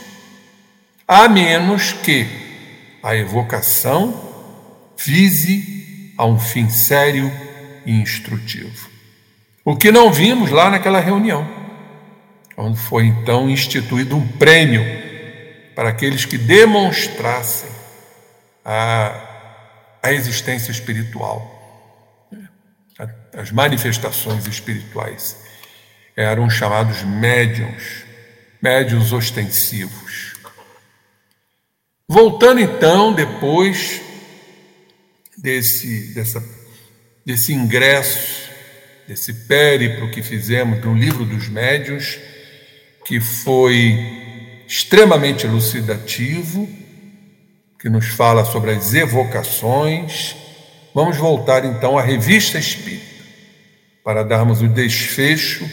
a 1.09 1.29
menos 1.29 1.93
que 1.93 2.48
a 3.03 3.17
evocação 3.17 4.29
vise 4.97 6.13
a 6.17 6.27
um 6.27 6.39
fim 6.39 6.69
sério 6.69 7.31
e 7.87 7.93
instrutivo. 7.93 8.89
O 9.65 9.77
que 9.77 9.93
não 9.93 10.13
vimos 10.13 10.51
lá 10.51 10.71
naquela 10.71 11.01
reunião, 11.01 11.47
onde 12.57 12.79
foi 12.79 13.07
então 13.07 13.49
instituído 13.49 14.17
um 14.17 14.27
prêmio 14.27 14.83
para 15.75 15.91
aqueles 15.91 16.25
que 16.25 16.37
demonstrassem 16.37 17.71
a, 18.65 19.15
a 20.03 20.13
existência 20.13 20.71
espiritual, 20.71 21.55
as 23.33 23.53
manifestações 23.53 24.47
espirituais. 24.47 25.37
Eram 26.17 26.51
chamados 26.51 27.05
médiums, 27.05 28.05
médiums 28.61 29.13
ostensivos. 29.13 30.35
Voltando 32.11 32.59
então, 32.59 33.12
depois 33.12 34.01
desse, 35.37 36.14
dessa, 36.14 36.42
desse 37.23 37.53
ingresso, 37.53 38.49
desse 39.07 39.47
périplo 39.47 40.11
que 40.11 40.23
fizemos 40.23 40.83
no 40.83 40.94
livro 40.94 41.27
dos 41.27 41.51
médiuns, 41.51 42.18
que 43.05 43.21
foi 43.21 44.64
extremamente 44.66 45.44
elucidativo, 45.44 46.66
que 47.79 47.90
nos 47.90 48.07
fala 48.07 48.42
sobre 48.42 48.71
as 48.71 48.94
evocações. 48.94 50.35
Vamos 50.94 51.18
voltar 51.18 51.62
então 51.66 51.99
à 51.99 52.03
revista 52.03 52.59
Espírita, 52.59 53.05
para 54.03 54.23
darmos 54.23 54.62
o 54.62 54.68
desfecho 54.68 55.71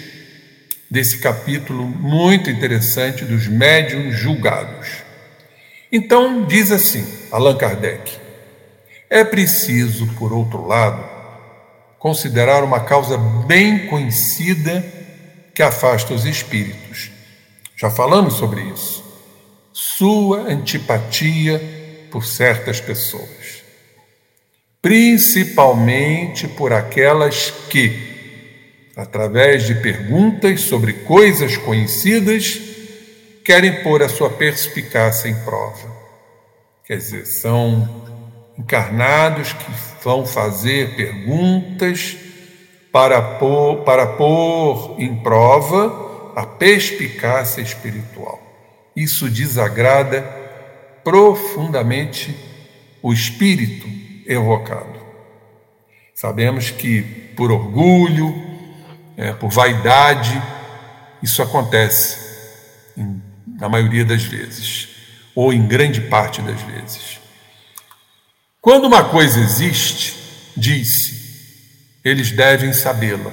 desse 0.91 1.17
capítulo 1.17 1.88
muito 1.88 2.50
interessante 2.50 3.24
dos 3.24 3.48
médiuns 3.48 4.17
julgados. 4.17 5.05
Então, 5.95 6.43
diz 6.43 6.73
assim 6.73 7.08
Allan 7.31 7.55
Kardec: 7.55 8.12
é 9.10 9.23
preciso, 9.23 10.05
por 10.19 10.34
outro 10.34 10.67
lado, 10.67 11.01
considerar 11.97 12.65
uma 12.65 12.81
causa 12.81 13.17
bem 13.17 13.88
conhecida 13.88 14.86
que 15.53 15.63
afasta 15.63 16.13
os 16.13 16.25
espíritos. 16.25 17.12
Já 17.77 17.89
falamos 17.89 18.34
sobre 18.34 18.62
isso. 18.63 19.05
Sua 19.71 20.39
antipatia 20.51 21.62
por 22.12 22.25
certas 22.25 22.81
pessoas, 22.81 23.63
principalmente 24.81 26.45
por 26.45 26.73
aquelas 26.73 27.51
que, 27.69 28.91
através 28.97 29.65
de 29.65 29.75
perguntas 29.75 30.60
sobre 30.60 30.91
coisas 30.91 31.55
conhecidas, 31.55 32.75
querem 33.45 33.84
pôr 33.84 34.01
a 34.01 34.10
sua 34.10 34.31
perspicácia 34.31 35.29
em 35.29 35.36
prova. 35.43 35.88
Quer 36.84 36.97
dizer, 36.97 37.27
são 37.27 37.88
encarnados 38.58 39.53
que 39.53 39.71
vão 40.03 40.25
fazer 40.25 40.95
perguntas 40.95 42.17
para 42.91 43.21
pôr, 43.21 43.84
para 43.84 44.08
pôr 44.08 44.95
em 44.97 45.15
prova 45.17 46.34
a 46.36 46.43
perspicácia 46.45 47.62
espiritual. 47.62 48.41
Isso 48.95 49.29
desagrada 49.29 50.23
profundamente 51.03 52.36
o 53.03 53.13
espírito 53.13 53.88
evocado. 54.25 55.05
Sabemos 56.15 56.71
que 56.71 57.01
por 57.36 57.51
orgulho, 57.51 58.34
é, 59.15 59.34
por 59.34 59.51
vaidade, 59.51 60.41
isso 61.21 61.43
acontece 61.43 62.25
na 63.45 63.69
maioria 63.69 64.03
das 64.03 64.23
vezes, 64.23 64.89
ou 65.34 65.53
em 65.53 65.65
grande 65.67 66.01
parte 66.01 66.41
das 66.41 66.60
vezes. 66.62 67.19
Quando 68.62 68.86
uma 68.86 69.03
coisa 69.03 69.39
existe, 69.39 70.15
disse, 70.58 71.23
eles 72.03 72.31
devem 72.31 72.73
sabê-la. 72.73 73.31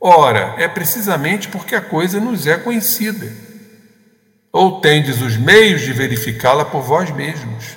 Ora, 0.00 0.54
é 0.58 0.66
precisamente 0.66 1.48
porque 1.48 1.74
a 1.74 1.80
coisa 1.80 2.20
nos 2.20 2.46
é 2.46 2.56
conhecida. 2.56 3.30
Ou 4.52 4.80
tendes 4.80 5.20
os 5.20 5.36
meios 5.36 5.82
de 5.82 5.92
verificá-la 5.92 6.64
por 6.64 6.82
vós 6.82 7.10
mesmos, 7.10 7.76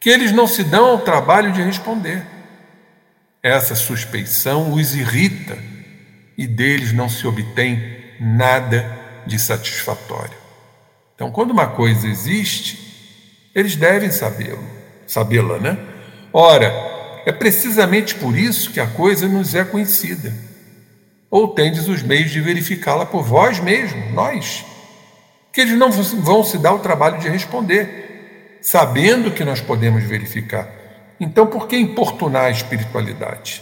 que 0.00 0.10
eles 0.10 0.32
não 0.32 0.46
se 0.46 0.64
dão 0.64 0.86
ao 0.86 0.98
trabalho 0.98 1.52
de 1.52 1.62
responder. 1.62 2.22
Essa 3.42 3.74
suspeição 3.74 4.72
os 4.72 4.94
irrita 4.94 5.56
e 6.36 6.46
deles 6.46 6.92
não 6.92 7.08
se 7.08 7.26
obtém 7.26 7.96
nada 8.20 8.97
de 9.28 9.38
satisfatório. 9.38 10.36
Então, 11.14 11.30
quando 11.30 11.50
uma 11.50 11.66
coisa 11.66 12.08
existe, 12.08 13.50
eles 13.54 13.76
devem 13.76 14.10
sabê-lo, 14.10 14.64
sabê-la, 15.06 15.58
né? 15.58 15.78
Ora, 16.32 16.72
é 17.26 17.32
precisamente 17.32 18.14
por 18.14 18.36
isso 18.36 18.70
que 18.70 18.80
a 18.80 18.86
coisa 18.86 19.28
nos 19.28 19.54
é 19.54 19.64
conhecida. 19.64 20.32
Ou 21.30 21.48
tendes 21.48 21.88
os 21.88 22.02
meios 22.02 22.30
de 22.30 22.40
verificá-la 22.40 23.04
por 23.04 23.22
vós 23.22 23.60
mesmos, 23.60 24.12
nós, 24.12 24.64
que 25.52 25.60
eles 25.60 25.76
não 25.76 25.90
vão 25.90 26.42
se 26.42 26.56
dar 26.58 26.72
o 26.72 26.78
trabalho 26.78 27.18
de 27.18 27.28
responder, 27.28 28.58
sabendo 28.62 29.30
que 29.30 29.44
nós 29.44 29.60
podemos 29.60 30.02
verificar. 30.04 30.68
Então, 31.20 31.46
por 31.46 31.66
que 31.66 31.76
importunar 31.76 32.44
a 32.44 32.50
espiritualidade? 32.50 33.60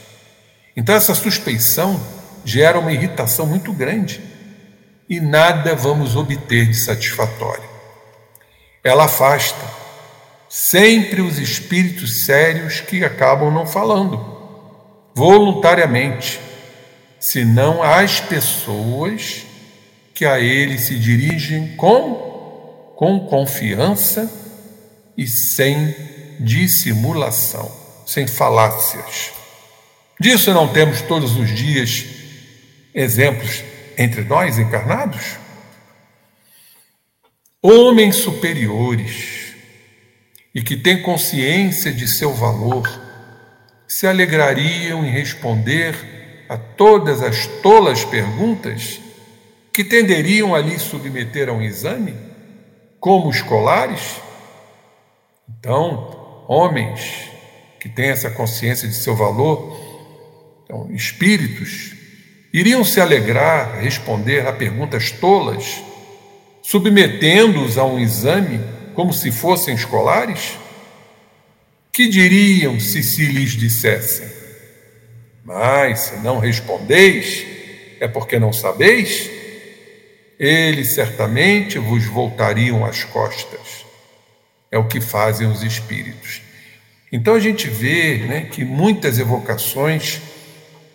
Então, 0.77 0.95
essa 0.95 1.15
suspeição 1.15 2.01
gera 2.45 2.79
uma 2.79 2.93
irritação 2.93 3.47
muito 3.47 3.73
grande 3.73 4.36
e 5.09 5.21
nada 5.21 5.75
vamos 5.75 6.17
obter 6.17 6.67
de 6.67 6.75
satisfatório. 6.75 7.69
Ela 8.83 9.05
afasta 9.05 9.65
sempre 10.49 11.21
os 11.21 11.39
espíritos 11.39 12.25
sérios 12.25 12.81
que 12.81 13.05
acabam 13.05 13.53
não 13.53 13.67
falando, 13.67 14.25
voluntariamente, 15.15 16.41
senão 17.19 17.83
as 17.83 18.21
pessoas 18.21 19.45
que 20.15 20.25
a 20.25 20.41
ele 20.41 20.79
se 20.79 20.99
dirigem 20.99 21.77
com, 21.77 22.95
com 22.97 23.27
confiança 23.27 24.31
e 25.17 25.27
sem 25.27 25.95
dissimulação, 26.41 27.71
sem 28.07 28.27
falácias. 28.27 29.33
Disso 30.19 30.53
não 30.55 30.69
temos 30.69 31.03
todos 31.03 31.37
os 31.37 31.55
dias 31.55 32.05
exemplos 32.95 33.63
entre 33.97 34.23
nós 34.23 34.59
encarnados? 34.59 35.37
Homens 37.63 38.17
superiores 38.17 39.55
e 40.55 40.63
que 40.63 40.77
têm 40.77 41.03
consciência 41.03 41.93
de 41.93 42.07
seu 42.07 42.33
valor 42.33 42.89
se 43.89 44.07
alegrariam 44.07 45.05
em 45.05 45.11
responder 45.11 46.47
a 46.49 46.57
todas 46.57 47.23
as 47.23 47.47
tolas 47.63 48.05
perguntas 48.05 49.01
que 49.73 49.85
tenderiam 49.85 50.55
a 50.55 50.61
lhe 50.61 50.79
submeter 50.79 51.49
a 51.49 51.53
um 51.53 51.63
exame, 51.63 52.15
como 53.01 53.31
escolares? 53.31 54.21
Então, 55.49 56.45
homens 56.49 57.31
que 57.81 57.89
têm 57.89 58.11
essa 58.11 58.31
consciência 58.31 58.89
de 58.89 58.95
seu 58.95 59.15
valor, 59.15 59.79
então, 60.65 60.91
espíritos, 60.93 61.96
iriam 62.59 62.83
se 62.83 62.99
alegrar 63.01 63.79
responder 63.81 64.47
a 64.47 64.53
perguntas 64.53 65.11
tolas, 65.11 65.83
submetendo-os 66.63 67.77
a 67.77 67.85
um 67.85 67.99
exame 67.99 68.59
como 68.95 69.13
se 69.13 69.31
fossem 69.31 69.75
escolares? 69.75 70.57
Que 71.93 72.09
diriam 72.09 72.81
se 72.81 73.03
se 73.03 73.27
lhes 73.27 73.51
dissessem? 73.51 74.27
Mas 75.45 76.01
se 76.01 76.17
não 76.17 76.39
respondeis, 76.39 77.47
é 78.01 78.09
porque 78.09 78.39
não 78.39 78.55
sabeis? 78.55 79.31
Eles 80.39 80.89
certamente 80.89 81.79
vos 81.79 82.07
voltariam 82.07 82.87
as 82.87 83.05
costas. 83.05 83.85
É 84.71 84.79
o 84.79 84.89
que 84.89 85.01
fazem 85.01 85.47
os 85.47 85.63
espíritos. 85.63 86.41
Então 87.13 87.35
a 87.35 87.41
gente 87.41 87.69
vê 87.69 88.17
né, 88.27 88.41
que 88.51 88.65
muitas 88.65 89.19
evocações 89.19 90.21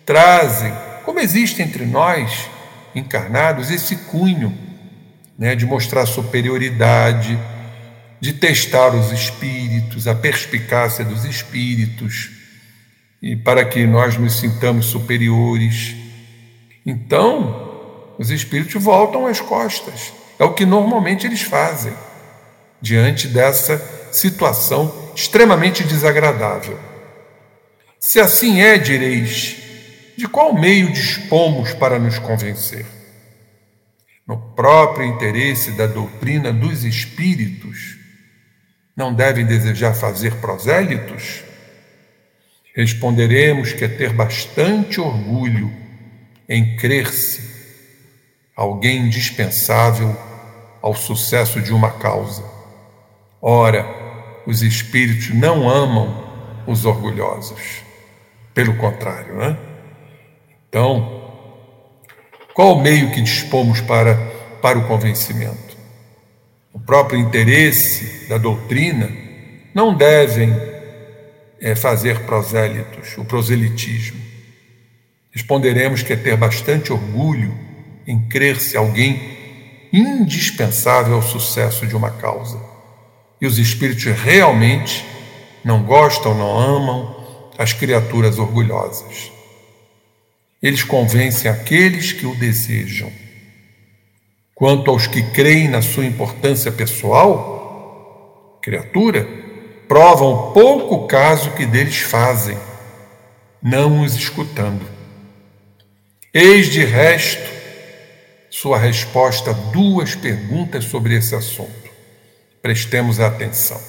trazem, 0.06 0.74
como 1.04 1.20
existe 1.20 1.62
entre 1.62 1.86
nós 1.86 2.50
encarnados, 2.94 3.72
esse 3.72 3.96
cunho 3.96 4.58
né, 5.38 5.56
de 5.56 5.66
mostrar 5.66 6.06
superioridade, 6.06 7.38
de 8.20 8.34
testar 8.34 8.90
os 8.90 9.12
espíritos, 9.12 10.08
a 10.08 10.14
perspicácia 10.14 11.04
dos 11.04 11.26
espíritos, 11.26 12.30
e 13.22 13.36
para 13.36 13.66
que 13.66 13.86
nós 13.86 14.18
nos 14.18 14.40
sintamos 14.40 14.88
superiores. 14.88 15.96
Então, 16.86 18.14
os 18.18 18.30
espíritos 18.30 18.82
voltam 18.82 19.28
as 19.28 19.40
costas. 19.40 20.14
É 20.38 20.44
o 20.44 20.54
que 20.54 20.66
normalmente 20.66 21.26
eles 21.26 21.42
fazem 21.42 21.94
diante 22.82 23.28
dessa 23.28 23.80
situação 24.12 25.12
extremamente 25.16 25.84
desagradável. 25.84 26.80
Se 28.00 28.20
assim 28.20 28.62
é, 28.62 28.78
direis, 28.78 29.61
de 30.22 30.28
qual 30.28 30.54
meio 30.54 30.94
dispomos 30.94 31.74
para 31.74 31.98
nos 31.98 32.20
convencer? 32.20 32.86
No 34.28 34.38
próprio 34.54 35.08
interesse 35.08 35.72
da 35.72 35.88
doutrina 35.88 36.54
dos 36.54 36.84
espíritos, 36.84 37.98
não 38.96 39.12
devem 39.12 39.48
desejar 39.48 39.96
fazer 39.96 40.36
prosélitos? 40.36 41.44
Responderemos 42.76 43.74
que 43.74 43.84
é 43.84 43.88
ter 43.88 44.14
bastante 44.14 45.02
orgulho 45.02 45.74
em 46.48 46.76
crer-se 46.76 47.50
alguém 48.56 49.08
indispensável 49.08 50.16
ao 50.84 50.94
sucesso 50.94 51.60
de 51.60 51.74
uma 51.74 51.90
causa. 51.94 52.46
Ora, 53.42 53.88
os 54.46 54.62
espíritos 54.62 55.30
não 55.30 55.68
amam 55.68 56.64
os 56.68 56.86
orgulhosos. 56.86 57.82
Pelo 58.54 58.78
contrário, 58.78 59.36
né? 59.36 59.71
Então, 60.72 61.22
qual 62.54 62.78
o 62.78 62.82
meio 62.82 63.12
que 63.12 63.22
dispomos 63.22 63.82
para, 63.82 64.16
para 64.62 64.80
o 64.80 64.88
convencimento? 64.88 65.76
O 66.72 66.80
próprio 66.80 67.20
interesse 67.20 68.30
da 68.30 68.38
doutrina 68.38 69.12
não 69.76 69.94
devem 69.94 70.50
é, 71.60 71.76
fazer 71.76 72.22
prosélitos, 72.22 73.18
o 73.18 73.26
proselitismo. 73.26 74.22
Responderemos 75.32 76.04
que 76.04 76.14
é 76.14 76.16
ter 76.16 76.38
bastante 76.38 76.94
orgulho 76.94 77.54
em 78.08 78.30
crer-se 78.30 78.78
alguém 78.78 79.90
indispensável 79.92 81.16
ao 81.16 81.22
sucesso 81.22 81.86
de 81.86 81.98
uma 81.98 82.12
causa. 82.12 82.58
E 83.42 83.46
os 83.46 83.60
espíritos 83.60 84.06
realmente 84.06 85.06
não 85.66 85.84
gostam, 85.84 86.34
não 86.34 86.58
amam 86.58 87.54
as 87.58 87.74
criaturas 87.74 88.40
orgulhosas. 88.40 89.41
Eles 90.62 90.84
convencem 90.84 91.50
aqueles 91.50 92.12
que 92.12 92.26
o 92.26 92.36
desejam. 92.36 93.12
Quanto 94.54 94.92
aos 94.92 95.08
que 95.08 95.24
creem 95.32 95.68
na 95.68 95.82
sua 95.82 96.06
importância 96.06 96.72
pessoal, 96.72 98.60
criatura, 98.62 99.28
provam 99.88 100.54
pouco 100.54 101.08
caso 101.08 101.52
que 101.52 101.66
deles 101.66 101.98
fazem, 101.98 102.58
não 103.62 104.04
os 104.04 104.16
escutando. 104.16 104.86
Eis 106.34 106.70
de 106.70 106.86
resto 106.86 107.52
sua 108.52 108.78
resposta 108.78 109.52
a 109.52 109.54
duas 109.54 110.14
perguntas 110.14 110.86
sobre 110.86 111.16
esse 111.16 111.34
assunto. 111.34 111.90
Prestemos 112.62 113.20
atenção. 113.20 113.82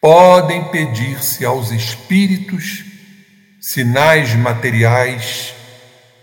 Podem 0.00 0.64
pedir-se 0.64 1.44
aos 1.46 1.70
espíritos 1.70 2.84
sinais 3.66 4.34
materiais 4.34 5.54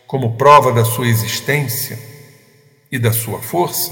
como 0.06 0.38
prova 0.38 0.72
da 0.72 0.86
sua 0.86 1.08
existência 1.08 1.98
e 2.92 3.00
da 3.00 3.12
sua 3.12 3.40
força? 3.40 3.92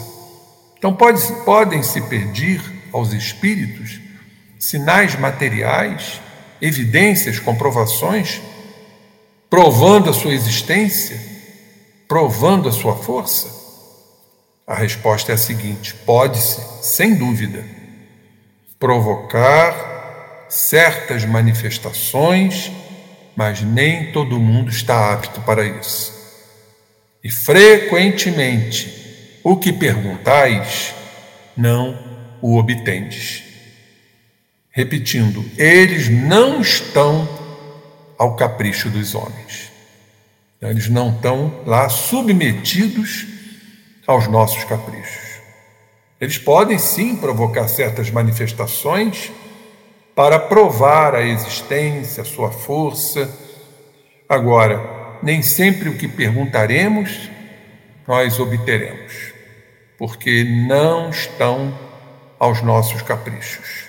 Então, 0.78 0.94
pode, 0.94 1.22
podem 1.44 1.82
se 1.82 2.02
pedir 2.02 2.62
aos 2.92 3.12
espíritos 3.12 4.00
sinais 4.60 5.16
materiais, 5.16 6.22
evidências, 6.62 7.40
comprovações, 7.40 8.42
provando 9.50 10.10
a 10.10 10.14
sua 10.14 10.34
existência 10.34 11.20
provando 12.10 12.68
a 12.68 12.72
sua 12.72 12.96
força? 12.96 13.48
A 14.68 14.74
resposta 14.76 15.32
é 15.32 15.36
a 15.36 15.38
seguinte: 15.38 15.94
pode-se, 16.06 16.60
sem 16.82 17.16
dúvida, 17.16 17.64
provocar 18.80 20.46
certas 20.50 21.24
manifestações, 21.24 22.72
mas 23.40 23.62
nem 23.62 24.12
todo 24.12 24.38
mundo 24.38 24.70
está 24.70 25.14
apto 25.14 25.40
para 25.44 25.64
isso. 25.64 26.14
E 27.24 27.32
frequentemente 27.32 29.40
o 29.42 29.56
que 29.56 29.72
perguntais 29.72 30.94
não 31.56 31.98
o 32.42 32.58
obtendes. 32.58 33.42
Repetindo, 34.70 35.50
eles 35.56 36.10
não 36.10 36.60
estão 36.60 37.30
ao 38.18 38.36
capricho 38.36 38.90
dos 38.90 39.16
homens. 39.16 39.72
Eles 40.62 40.90
não 40.90 41.16
estão 41.16 41.62
lá 41.66 41.88
submetidos 41.88 43.26
aos 44.06 44.28
nossos 44.28 44.66
caprichos. 44.66 45.40
Eles 46.20 46.38
podem 46.38 46.78
sim 46.78 47.16
provocar 47.16 47.70
certas 47.70 48.12
manifestações 48.12 49.32
para 50.20 50.38
provar 50.38 51.16
a 51.16 51.22
existência, 51.22 52.24
a 52.24 52.26
sua 52.26 52.52
força. 52.52 53.34
Agora, 54.28 55.18
nem 55.24 55.42
sempre 55.42 55.88
o 55.88 55.98
que 55.98 56.10
perguntaremos 56.10 57.30
nós 58.06 58.38
obteremos, 58.38 59.14
porque 59.98 60.44
não 60.44 61.10
estão 61.10 61.74
aos 62.38 62.62
nossos 62.62 63.02
caprichos. 63.02 63.86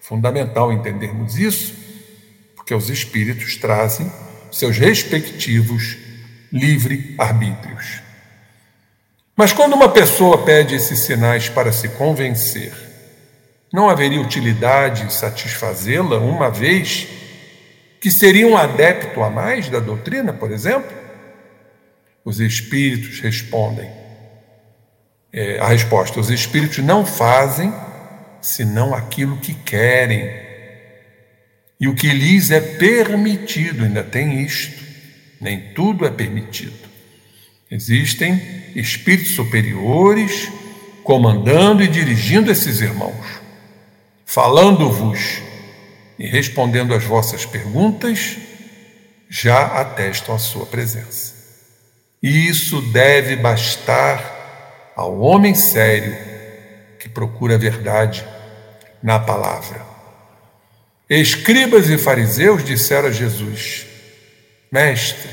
Fundamental 0.00 0.72
entendermos 0.72 1.36
isso, 1.36 1.74
porque 2.54 2.72
os 2.76 2.88
espíritos 2.88 3.56
trazem 3.56 4.08
seus 4.52 4.78
respectivos 4.78 5.96
livre-arbítrios. 6.52 8.02
Mas 9.36 9.52
quando 9.52 9.72
uma 9.72 9.88
pessoa 9.88 10.44
pede 10.44 10.76
esses 10.76 11.00
sinais 11.00 11.48
para 11.48 11.72
se 11.72 11.88
convencer, 11.88 12.91
não 13.72 13.88
haveria 13.88 14.20
utilidade 14.20 15.04
em 15.04 15.10
satisfazê-la, 15.10 16.18
uma 16.18 16.50
vez 16.50 17.08
que 18.00 18.10
seria 18.10 18.46
um 18.46 18.56
adepto 18.56 19.22
a 19.22 19.30
mais 19.30 19.68
da 19.68 19.78
doutrina, 19.78 20.32
por 20.32 20.50
exemplo? 20.50 20.90
Os 22.24 22.40
espíritos 22.40 23.20
respondem. 23.20 23.90
É, 25.32 25.58
a 25.60 25.68
resposta: 25.68 26.20
os 26.20 26.28
espíritos 26.28 26.78
não 26.78 27.06
fazem 27.06 27.72
senão 28.42 28.92
aquilo 28.92 29.38
que 29.38 29.54
querem. 29.54 30.28
e 31.80 31.88
o 31.88 31.94
que 31.94 32.08
lhes 32.08 32.50
é 32.50 32.60
permitido, 32.60 33.84
ainda 33.84 34.04
tem 34.04 34.42
isto, 34.42 34.82
nem 35.40 35.72
tudo 35.72 36.04
é 36.06 36.10
permitido. 36.10 36.88
Existem 37.70 38.40
espíritos 38.74 39.34
superiores 39.34 40.48
comandando 41.02 41.82
e 41.82 41.88
dirigindo 41.88 42.50
esses 42.50 42.80
irmãos, 42.80 43.41
falando-vos 44.32 45.42
e 46.18 46.26
respondendo 46.26 46.94
às 46.94 47.04
vossas 47.04 47.44
perguntas, 47.44 48.38
já 49.28 49.66
atestam 49.78 50.34
a 50.34 50.38
sua 50.38 50.64
presença. 50.64 51.34
E 52.22 52.48
isso 52.48 52.80
deve 52.92 53.36
bastar 53.36 54.92
ao 54.96 55.20
homem 55.20 55.54
sério 55.54 56.16
que 56.98 57.10
procura 57.10 57.56
a 57.56 57.58
verdade 57.58 58.24
na 59.02 59.18
palavra. 59.18 59.82
Escribas 61.10 61.90
e 61.90 61.98
fariseus 61.98 62.64
disseram 62.64 63.08
a 63.08 63.12
Jesus: 63.12 63.84
Mestre, 64.72 65.28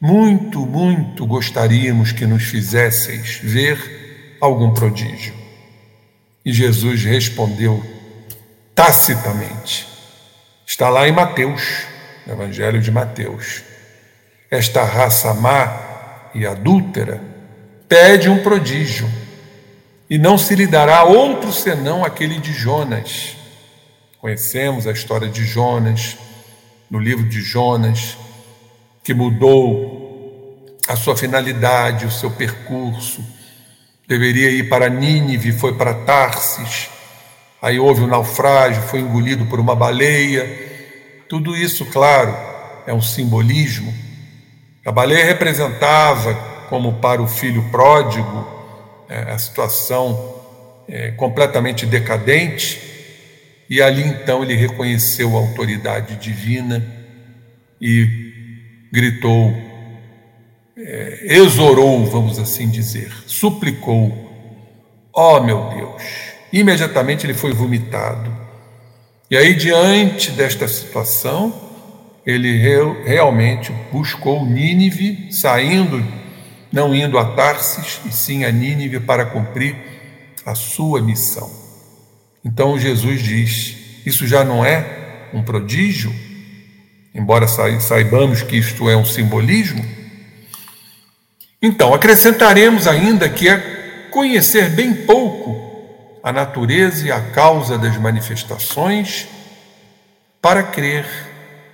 muito, 0.00 0.66
muito 0.66 1.24
gostaríamos 1.24 2.10
que 2.10 2.26
nos 2.26 2.42
fizesseis 2.42 3.38
ver 3.40 4.36
algum 4.40 4.74
prodígio. 4.74 5.43
E 6.44 6.52
Jesus 6.52 7.02
respondeu 7.04 7.82
tacitamente. 8.74 9.86
Está 10.66 10.88
lá 10.88 11.08
em 11.08 11.12
Mateus, 11.12 11.86
no 12.26 12.34
Evangelho 12.34 12.80
de 12.80 12.90
Mateus. 12.90 13.62
Esta 14.50 14.84
raça 14.84 15.32
má 15.34 16.30
e 16.34 16.46
adúltera 16.46 17.20
pede 17.88 18.28
um 18.28 18.42
prodígio, 18.42 19.08
e 20.08 20.18
não 20.18 20.36
se 20.36 20.54
lhe 20.54 20.66
dará 20.66 21.04
outro 21.04 21.52
senão 21.52 22.04
aquele 22.04 22.38
de 22.40 22.52
Jonas. 22.52 23.36
Conhecemos 24.18 24.86
a 24.86 24.92
história 24.92 25.28
de 25.28 25.44
Jonas, 25.44 26.16
no 26.90 26.98
livro 26.98 27.24
de 27.24 27.40
Jonas, 27.40 28.16
que 29.02 29.14
mudou 29.14 30.76
a 30.88 30.96
sua 30.96 31.16
finalidade, 31.16 32.06
o 32.06 32.10
seu 32.10 32.30
percurso. 32.30 33.24
Deveria 34.06 34.50
ir 34.50 34.68
para 34.68 34.88
Nínive, 34.88 35.52
foi 35.52 35.74
para 35.74 35.94
Tarsis 35.94 36.94
aí 37.64 37.78
houve 37.78 38.02
um 38.02 38.06
naufrágio, 38.06 38.82
foi 38.82 39.00
engolido 39.00 39.46
por 39.46 39.58
uma 39.58 39.74
baleia. 39.74 40.46
Tudo 41.26 41.56
isso, 41.56 41.86
claro, 41.86 42.36
é 42.86 42.92
um 42.92 43.00
simbolismo. 43.00 43.92
A 44.84 44.92
baleia 44.92 45.24
representava, 45.24 46.34
como 46.68 47.00
para 47.00 47.22
o 47.22 47.26
filho 47.26 47.64
pródigo, 47.70 48.46
é, 49.08 49.32
a 49.32 49.38
situação 49.38 50.42
é, 50.86 51.12
completamente 51.12 51.86
decadente, 51.86 52.82
e 53.70 53.80
ali 53.80 54.02
então 54.02 54.42
ele 54.42 54.54
reconheceu 54.54 55.34
a 55.34 55.40
autoridade 55.40 56.16
divina 56.16 56.84
e 57.80 58.86
gritou, 58.92 59.54
é, 60.76 61.36
exorou, 61.36 62.04
vamos 62.06 62.38
assim 62.38 62.68
dizer, 62.68 63.12
suplicou: 63.26 64.12
Ó 65.12 65.38
oh, 65.38 65.42
meu 65.42 65.68
Deus, 65.70 66.02
imediatamente 66.52 67.26
ele 67.26 67.34
foi 67.34 67.52
vomitado. 67.52 68.32
E 69.30 69.36
aí, 69.36 69.54
diante 69.54 70.30
desta 70.32 70.68
situação, 70.68 71.54
ele 72.26 72.56
realmente 73.04 73.72
buscou 73.92 74.44
Nínive, 74.44 75.28
saindo, 75.30 76.04
não 76.72 76.94
indo 76.94 77.18
a 77.18 77.24
Tarsis, 77.34 78.00
e 78.06 78.12
sim 78.12 78.44
a 78.44 78.50
Nínive 78.50 79.00
para 79.00 79.26
cumprir 79.26 79.76
a 80.44 80.54
sua 80.54 81.00
missão. 81.00 81.50
Então 82.44 82.78
Jesus 82.78 83.22
diz: 83.22 83.76
Isso 84.04 84.26
já 84.26 84.44
não 84.44 84.64
é 84.64 85.28
um 85.32 85.42
prodígio, 85.42 86.14
embora 87.14 87.46
saibamos 87.48 88.42
que 88.42 88.56
isto 88.56 88.88
é 88.88 88.96
um 88.96 89.04
simbolismo. 89.04 90.03
Então, 91.66 91.94
acrescentaremos 91.94 92.86
ainda 92.86 93.26
que 93.26 93.48
é 93.48 94.08
conhecer 94.10 94.68
bem 94.68 94.92
pouco 94.92 96.18
a 96.22 96.30
natureza 96.30 97.06
e 97.06 97.10
a 97.10 97.18
causa 97.18 97.78
das 97.78 97.96
manifestações 97.96 99.26
para 100.42 100.62
crer 100.62 101.06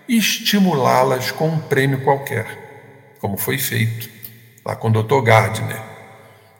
estimulá-las 0.09 1.33
com 1.33 1.49
um 1.49 1.59
prêmio 1.59 2.03
qualquer, 2.03 3.17
como 3.19 3.37
foi 3.37 3.59
feito 3.59 4.09
lá 4.65 4.77
com 4.77 4.91
o 4.91 5.03
Dr. 5.03 5.23
Gardner. 5.23 5.83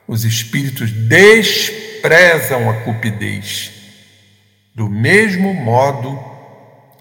Os 0.09 0.25
espíritos 0.25 0.91
desprezam 0.91 2.69
a 2.69 2.81
cupidez, 2.83 3.71
do 4.75 4.89
mesmo 4.89 5.55
modo 5.55 6.19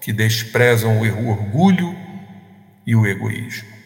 que 0.00 0.12
desprezam 0.12 1.00
o 1.00 1.28
orgulho 1.28 1.92
e 2.86 2.94
o 2.94 3.04
egoísmo. 3.04 3.79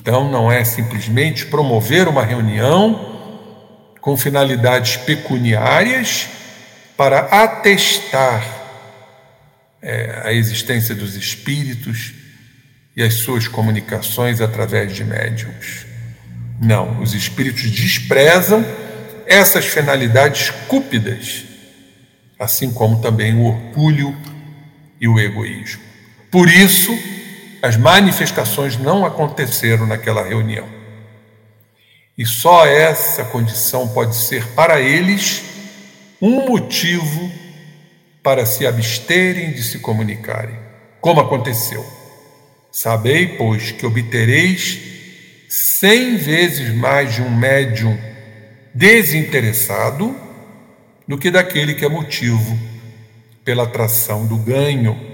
Então, 0.00 0.30
não 0.30 0.50
é 0.50 0.64
simplesmente 0.64 1.44
promover 1.46 2.08
uma 2.08 2.24
reunião 2.24 3.18
com 4.00 4.16
finalidades 4.16 4.96
pecuniárias 4.96 6.26
para 6.96 7.20
atestar 7.20 8.42
é, 9.82 10.22
a 10.24 10.32
existência 10.32 10.94
dos 10.94 11.16
espíritos 11.16 12.14
e 12.96 13.02
as 13.02 13.14
suas 13.14 13.46
comunicações 13.46 14.40
através 14.40 14.94
de 14.94 15.04
médiums. 15.04 15.86
Não, 16.60 17.00
os 17.00 17.14
espíritos 17.14 17.70
desprezam 17.70 18.64
essas 19.26 19.66
finalidades 19.66 20.50
cúpidas, 20.66 21.44
assim 22.38 22.72
como 22.72 23.00
também 23.00 23.34
o 23.34 23.44
orgulho 23.44 24.16
e 25.00 25.06
o 25.06 25.20
egoísmo. 25.20 25.82
Por 26.30 26.48
isso, 26.48 26.92
as 27.62 27.76
manifestações 27.76 28.76
não 28.76 29.04
aconteceram 29.04 29.86
naquela 29.86 30.22
reunião. 30.22 30.68
E 32.16 32.26
só 32.26 32.66
essa 32.66 33.24
condição 33.24 33.88
pode 33.88 34.14
ser 34.16 34.46
para 34.48 34.80
eles 34.80 35.42
um 36.20 36.46
motivo 36.46 37.30
para 38.22 38.44
se 38.44 38.66
absterem 38.66 39.52
de 39.52 39.62
se 39.62 39.78
comunicarem, 39.78 40.58
como 41.00 41.20
aconteceu. 41.20 41.84
Sabei, 42.70 43.36
pois, 43.38 43.72
que 43.72 43.86
obtereis 43.86 44.78
cem 45.48 46.16
vezes 46.16 46.72
mais 46.74 47.14
de 47.14 47.22
um 47.22 47.30
médium 47.30 47.98
desinteressado 48.74 50.14
do 51.08 51.18
que 51.18 51.30
daquele 51.30 51.74
que 51.74 51.84
é 51.84 51.88
motivo 51.88 52.56
pela 53.44 53.64
atração 53.64 54.26
do 54.26 54.36
ganho, 54.36 55.09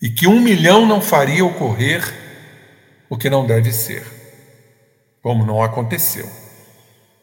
e 0.00 0.08
que 0.08 0.26
um 0.26 0.40
milhão 0.40 0.86
não 0.86 1.00
faria 1.00 1.44
ocorrer 1.44 2.02
o 3.08 3.16
que 3.16 3.28
não 3.28 3.46
deve 3.46 3.72
ser 3.72 4.18
como 5.22 5.44
não 5.44 5.62
aconteceu. 5.62 6.26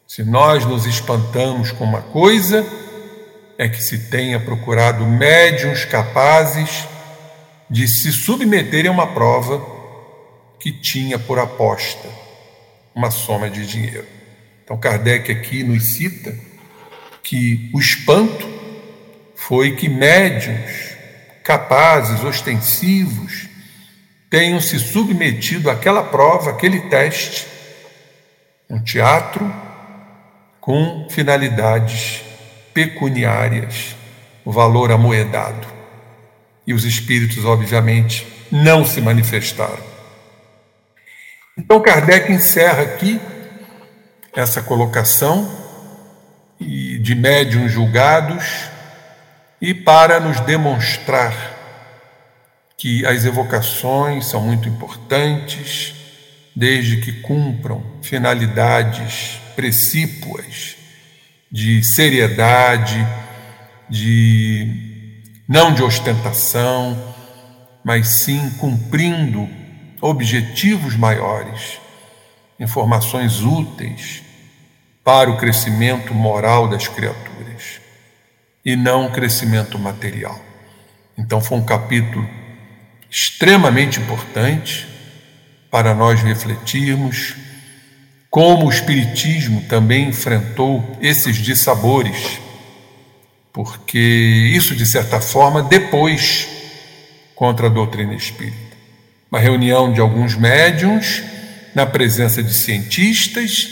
Se 0.06 0.22
nós 0.22 0.64
nos 0.64 0.86
espantamos 0.86 1.72
com 1.72 1.84
uma 1.84 2.02
coisa, 2.02 2.64
é 3.58 3.68
que 3.68 3.82
se 3.82 4.10
tenha 4.10 4.38
procurado 4.38 5.04
médiums 5.04 5.84
capazes 5.84 6.86
de 7.68 7.88
se 7.88 8.12
submeterem 8.12 8.88
a 8.88 8.92
uma 8.92 9.08
prova 9.08 9.60
que 10.60 10.70
tinha 10.70 11.18
por 11.18 11.38
aposta 11.38 12.08
uma 12.94 13.10
soma 13.10 13.50
de 13.50 13.66
dinheiro. 13.66 14.06
Então, 14.64 14.78
Kardec 14.78 15.30
aqui 15.30 15.62
nos 15.64 15.84
cita 15.84 16.34
que 17.22 17.70
o 17.74 17.80
espanto 17.80 18.46
foi 19.34 19.74
que 19.74 19.88
médiums 19.88 20.95
capazes, 21.46 22.24
ostensivos, 22.24 23.48
tenham 24.28 24.60
se 24.60 24.80
submetido 24.80 25.70
àquela 25.70 26.02
prova, 26.02 26.50
àquele 26.50 26.80
teste, 26.88 27.46
um 28.68 28.82
teatro 28.82 29.48
com 30.60 31.06
finalidades 31.08 32.20
pecuniárias, 32.74 33.94
o 34.44 34.50
valor 34.50 34.90
amoedado. 34.90 35.68
E 36.66 36.74
os 36.74 36.84
espíritos, 36.84 37.44
obviamente, 37.44 38.26
não 38.50 38.84
se 38.84 39.00
manifestaram. 39.00 39.86
Então, 41.56 41.80
Kardec 41.80 42.32
encerra 42.32 42.82
aqui 42.82 43.20
essa 44.34 44.60
colocação 44.60 45.48
de 46.58 47.14
médiums 47.14 47.70
julgados 47.70 48.74
e 49.60 49.72
para 49.72 50.20
nos 50.20 50.40
demonstrar 50.40 51.34
que 52.76 53.06
as 53.06 53.24
evocações 53.24 54.26
são 54.26 54.42
muito 54.42 54.68
importantes, 54.68 55.94
desde 56.54 56.98
que 56.98 57.12
cumpram 57.12 57.82
finalidades 58.02 59.40
precípuas 59.54 60.76
de 61.50 61.82
seriedade, 61.82 63.06
de 63.88 65.22
não 65.48 65.72
de 65.72 65.82
ostentação, 65.82 67.14
mas 67.84 68.08
sim 68.08 68.50
cumprindo 68.58 69.48
objetivos 70.00 70.96
maiores, 70.96 71.78
informações 72.60 73.40
úteis 73.40 74.22
para 75.02 75.30
o 75.30 75.38
crescimento 75.38 76.12
moral 76.12 76.68
das 76.68 76.88
criaturas 76.88 77.85
e 78.66 78.74
não 78.74 79.06
o 79.06 79.12
crescimento 79.12 79.78
material. 79.78 80.38
Então, 81.16 81.40
foi 81.40 81.56
um 81.56 81.64
capítulo 81.64 82.28
extremamente 83.08 84.00
importante 84.00 84.88
para 85.70 85.94
nós 85.94 86.20
refletirmos 86.20 87.36
como 88.28 88.66
o 88.66 88.70
Espiritismo 88.70 89.62
também 89.62 90.08
enfrentou 90.08 90.98
esses 91.00 91.36
dissabores, 91.36 92.40
porque 93.52 93.98
isso, 93.98 94.74
de 94.74 94.84
certa 94.84 95.20
forma, 95.20 95.62
depois 95.62 96.48
contra 97.36 97.68
a 97.68 97.70
doutrina 97.70 98.14
espírita. 98.14 98.76
Uma 99.30 99.38
reunião 99.38 99.92
de 99.92 100.00
alguns 100.00 100.34
médiums, 100.34 101.22
na 101.74 101.86
presença 101.86 102.42
de 102.42 102.52
cientistas, 102.52 103.68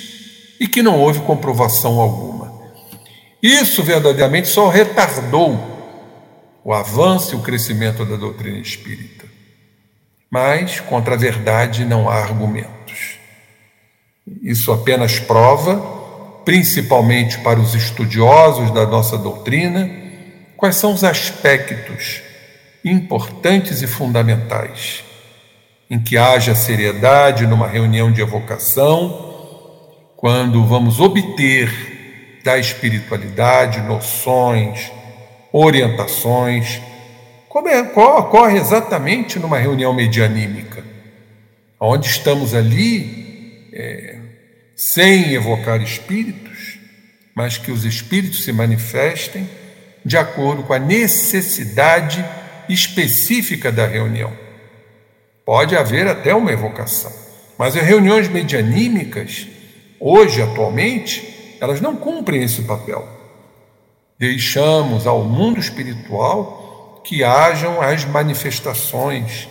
e 0.61 0.69
que 0.69 0.83
não 0.83 0.99
houve 0.99 1.21
comprovação 1.21 2.01
alguma. 2.01 2.34
Isso 3.45 3.83
verdadeiramente 3.83 4.49
só 4.49 4.71
retardou 4.71 5.61
o 6.65 6.73
avanço 6.73 7.35
e 7.35 7.39
o 7.39 7.43
crescimento 7.43 8.03
da 8.03 8.17
doutrina 8.17 8.57
espírita. 8.57 9.27
Mas 10.31 10.81
contra 10.81 11.13
a 11.13 11.19
verdade 11.19 11.85
não 11.85 12.09
há 12.09 12.15
argumentos. 12.15 13.19
Isso 14.43 14.73
apenas 14.73 15.19
prova, 15.21 15.77
principalmente 16.43 17.37
para 17.41 17.61
os 17.61 17.75
estudiosos 17.75 18.71
da 18.71 18.87
nossa 18.87 19.19
doutrina, 19.19 19.91
quais 20.57 20.77
são 20.77 20.95
os 20.95 21.05
aspectos 21.05 22.23
importantes 22.83 23.83
e 23.83 23.87
fundamentais 23.87 25.05
em 25.91 26.01
que 26.01 26.17
haja 26.17 26.55
seriedade 26.55 27.47
numa 27.47 27.69
reunião 27.69 28.11
de 28.11 28.23
evocação, 28.23 29.35
quando 30.17 30.65
vamos 30.65 30.99
obter 30.99 31.94
da 32.45 32.59
espiritualidade 32.59 33.81
noções, 33.81 34.93
orientações, 35.51 36.79
como 37.49 37.69
é, 37.69 37.81
ocorre 37.81 38.59
exatamente 38.59 39.39
numa 39.39 39.57
reunião 39.57 39.95
medianímica, 39.95 40.85
onde 41.81 42.07
estamos 42.07 42.55
ali 42.55 43.71
é, 43.73 44.17
sem 44.77 45.33
evocar 45.33 45.81
espíritos, 45.81 46.79
mas 47.35 47.57
que 47.57 47.71
os 47.71 47.85
espíritos 47.85 48.45
se 48.45 48.53
manifestem 48.53 49.49
de 50.05 50.19
acordo 50.19 50.65
com 50.65 50.75
a 50.75 50.79
necessidade 50.79 52.23
específica 52.69 53.73
da 53.73 53.87
reunião. 53.87 54.33
Pode 55.47 55.75
haver 55.75 56.07
até 56.07 56.35
uma 56.35 56.53
evocação, 56.53 57.13
mas 57.57 57.75
as 57.75 57.83
reuniões 57.83 58.29
medianímicas, 58.29 59.47
hoje, 59.99 60.43
atualmente, 60.43 61.34
elas 61.65 61.81
não 61.81 61.97
cumprem 61.97 62.43
esse 62.43 62.63
papel. 62.63 63.07
Deixamos 64.19 65.07
ao 65.07 65.25
mundo 65.25 65.59
espiritual 65.59 67.03
que 67.05 67.25
hajam 67.25 67.81
as 67.81 68.05
manifestações, 68.05 69.49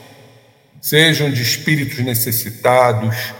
sejam 0.81 1.29
de 1.29 1.41
espíritos 1.41 1.99
necessitados, 1.99 3.33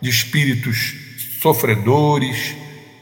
de 0.00 0.10
espíritos 0.10 0.94
sofredores, 1.40 2.56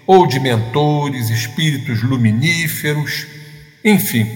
ou 0.06 0.26
de 0.26 0.40
mentores, 0.40 1.30
espíritos 1.30 2.02
luminíferos, 2.02 3.26
enfim, 3.84 4.26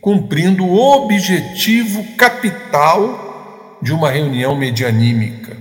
cumprindo 0.00 0.64
o 0.64 0.78
objetivo 0.78 2.04
capital 2.16 3.78
de 3.82 3.92
uma 3.92 4.10
reunião 4.10 4.56
medianímica, 4.56 5.56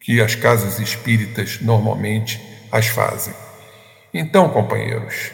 que 0.00 0.20
as 0.20 0.34
casas 0.34 0.78
espíritas 0.78 1.58
normalmente 1.60 2.51
as 2.72 2.86
fazem. 2.86 3.34
Então, 4.12 4.48
companheiros, 4.48 5.30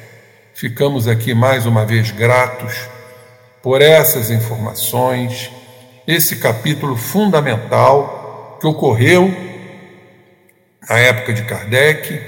Ficamos 0.58 1.06
aqui 1.06 1.34
mais 1.34 1.66
uma 1.66 1.86
vez 1.86 2.10
gratos 2.10 2.74
por 3.62 3.80
essas 3.80 4.28
informações, 4.28 5.52
esse 6.04 6.34
capítulo 6.34 6.96
fundamental 6.96 8.58
que 8.60 8.66
ocorreu 8.66 9.32
na 10.90 10.98
época 10.98 11.32
de 11.32 11.44
Kardec, 11.44 12.20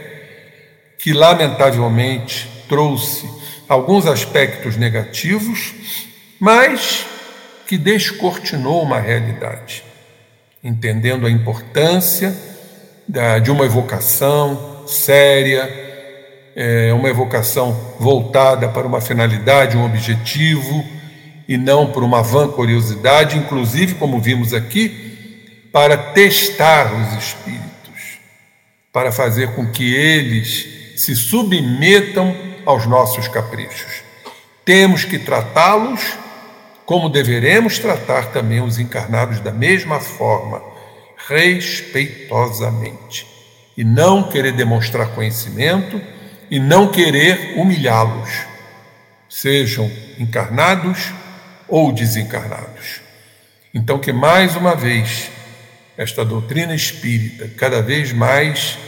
que 0.97 1.13
lamentavelmente 1.13 2.49
trouxe 2.69 3.29
alguns 3.69 4.07
aspectos 4.07 4.77
negativos, 4.77 5.75
mas 6.39 7.05
que 7.67 7.77
descortinou 7.77 8.81
uma 8.81 9.01
realidade, 9.01 9.83
entendendo 10.63 11.27
a 11.27 11.31
importância 11.33 12.33
de 13.43 13.51
uma 13.51 13.65
evocação 13.65 14.70
séria, 14.87 15.69
é 16.55 16.93
uma 16.93 17.09
evocação 17.09 17.73
voltada 17.99 18.69
para 18.69 18.87
uma 18.87 19.01
finalidade, 19.01 19.77
um 19.77 19.85
objetivo, 19.85 20.85
e 21.49 21.57
não 21.57 21.91
por 21.91 22.03
uma 22.03 22.23
vã 22.23 22.49
curiosidade, 22.49 23.37
inclusive, 23.37 23.95
como 23.95 24.21
vimos 24.21 24.55
aqui, 24.55 25.69
para 25.73 25.97
testar 25.97 26.93
os 26.93 27.25
espíritos, 27.25 28.19
para 28.93 29.13
fazer 29.13 29.55
com 29.55 29.71
que 29.71 29.95
eles 29.95 30.67
se 30.97 31.17
submetam 31.17 32.37
aos 32.67 32.87
nossos 32.87 33.29
caprichos. 33.29 34.03
Temos 34.65 35.05
que 35.05 35.19
tratá-los 35.19 36.19
como 36.91 37.09
deveremos 37.09 37.79
tratar 37.79 38.33
também 38.33 38.61
os 38.61 38.81
encarnados 38.81 39.39
da 39.39 39.53
mesma 39.53 40.01
forma, 40.01 40.61
respeitosamente, 41.29 43.25
e 43.77 43.85
não 43.85 44.25
querer 44.25 44.53
demonstrar 44.53 45.09
conhecimento 45.09 46.01
e 46.51 46.59
não 46.59 46.89
querer 46.89 47.55
humilhá-los, 47.57 48.31
sejam 49.29 49.91
encarnados 50.19 51.13
ou 51.69 51.93
desencarnados. 51.93 53.01
Então, 53.73 53.99
que 53.99 54.13
mais 54.13 54.57
uma 54.57 54.75
vez 54.75 55.31
esta 55.97 56.25
doutrina 56.25 56.75
espírita 56.75 57.49
cada 57.57 57.81
vez 57.81 58.13
mais 58.13 58.79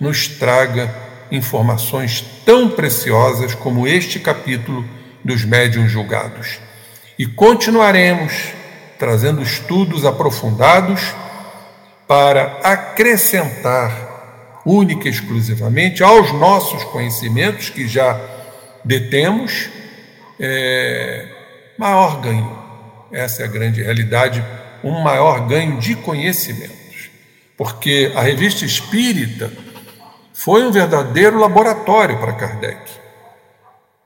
nos 0.00 0.26
traga 0.28 0.94
informações 1.30 2.24
tão 2.44 2.70
preciosas 2.70 3.54
como 3.54 3.86
este 3.86 4.18
capítulo 4.18 4.84
dos 5.24 5.44
médiuns 5.44 5.90
julgados. 5.90 6.58
E 7.18 7.26
continuaremos 7.26 8.52
trazendo 8.98 9.42
estudos 9.42 10.04
aprofundados 10.04 11.14
para 12.06 12.60
acrescentar 12.62 14.13
única 14.64 15.08
e 15.08 15.10
exclusivamente 15.10 16.02
aos 16.02 16.32
nossos 16.32 16.82
conhecimentos 16.84 17.68
que 17.70 17.86
já 17.86 18.20
detemos, 18.84 19.68
é, 20.40 21.28
maior 21.78 22.20
ganho. 22.20 22.58
Essa 23.12 23.42
é 23.42 23.44
a 23.44 23.48
grande 23.48 23.82
realidade, 23.82 24.44
um 24.82 25.00
maior 25.00 25.46
ganho 25.46 25.78
de 25.78 25.94
conhecimentos. 25.96 27.10
Porque 27.56 28.12
a 28.14 28.22
revista 28.22 28.64
espírita 28.64 29.52
foi 30.32 30.64
um 30.66 30.72
verdadeiro 30.72 31.38
laboratório 31.38 32.18
para 32.18 32.32
Kardec, 32.32 32.90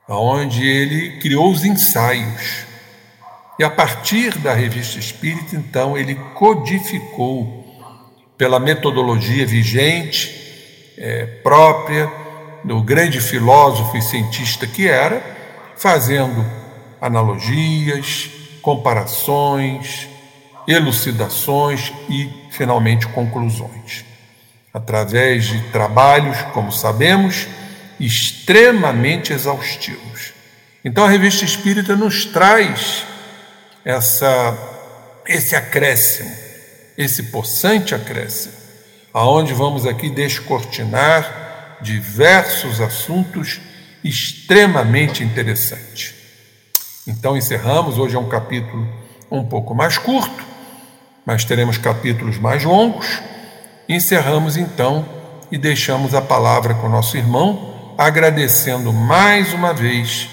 onde 0.07 0.65
ele 0.65 1.19
criou 1.19 1.51
os 1.51 1.65
ensaios. 1.65 2.65
E 3.57 3.63
a 3.63 3.69
partir 3.69 4.37
da 4.37 4.53
revista 4.53 4.99
espírita, 4.99 5.55
então, 5.55 5.97
ele 5.97 6.15
codificou, 6.35 7.65
pela 8.37 8.57
metodologia 8.57 9.45
vigente, 9.45 10.48
é, 10.99 11.25
própria 11.25 12.11
do 12.63 12.81
grande 12.81 13.21
filósofo 13.21 13.95
e 13.97 14.01
cientista 14.01 14.67
que 14.67 14.87
era, 14.87 15.23
fazendo 15.77 16.45
analogias, 16.99 18.29
comparações, 18.61 20.09
elucidações 20.67 21.93
e, 22.09 22.29
finalmente, 22.51 23.07
conclusões. 23.07 24.03
Através 24.73 25.45
de 25.45 25.61
trabalhos, 25.71 26.41
como 26.53 26.71
sabemos, 26.71 27.47
extremamente 27.99 29.31
exaustivos. 29.31 30.33
Então, 30.83 31.05
a 31.05 31.09
Revista 31.09 31.45
Espírita 31.45 31.95
nos 31.95 32.25
traz 32.25 33.05
essa, 33.83 34.57
esse 35.25 35.55
acréscimo, 35.55 36.31
esse 36.97 37.23
possante 37.23 37.95
acréscimo 37.95 38.58
aonde 39.13 39.53
vamos 39.53 39.85
aqui 39.85 40.09
descortinar 40.09 41.77
diversos 41.81 42.81
assuntos 42.81 43.59
extremamente 44.03 45.23
interessantes. 45.23 46.13
Então 47.07 47.35
encerramos, 47.35 47.97
hoje 47.97 48.15
é 48.15 48.19
um 48.19 48.29
capítulo 48.29 48.87
um 49.31 49.43
pouco 49.43 49.73
mais 49.73 49.97
curto, 49.97 50.43
mas 51.25 51.43
teremos 51.43 51.77
capítulos 51.77 52.37
mais 52.37 52.63
longos. 52.63 53.21
Encerramos 53.87 54.57
então 54.57 55.07
e 55.51 55.57
deixamos 55.57 56.13
a 56.13 56.21
palavra 56.21 56.75
com 56.75 56.87
nosso 56.87 57.17
irmão, 57.17 57.93
agradecendo 57.97 58.93
mais 58.93 59.53
uma 59.53 59.73
vez 59.73 60.29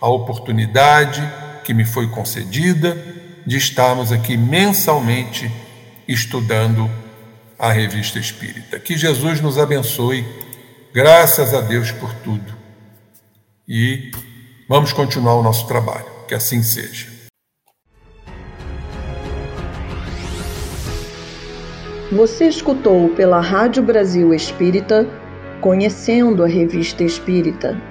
a 0.00 0.08
oportunidade 0.08 1.22
que 1.64 1.74
me 1.74 1.84
foi 1.84 2.08
concedida 2.08 2.96
de 3.46 3.56
estarmos 3.56 4.12
aqui 4.12 4.36
mensalmente 4.36 5.50
estudando 6.06 6.90
a 7.60 7.70
Revista 7.72 8.18
Espírita. 8.18 8.80
Que 8.80 8.96
Jesus 8.96 9.38
nos 9.42 9.58
abençoe. 9.58 10.24
Graças 10.94 11.52
a 11.52 11.60
Deus 11.60 11.92
por 11.92 12.10
tudo. 12.14 12.56
E 13.68 14.10
vamos 14.66 14.94
continuar 14.94 15.34
o 15.34 15.42
nosso 15.42 15.68
trabalho. 15.68 16.06
Que 16.26 16.34
assim 16.34 16.62
seja. 16.62 17.06
Você 22.10 22.48
escutou 22.48 23.10
pela 23.10 23.42
Rádio 23.42 23.82
Brasil 23.82 24.32
Espírita, 24.32 25.06
conhecendo 25.60 26.42
a 26.42 26.48
Revista 26.48 27.04
Espírita. 27.04 27.89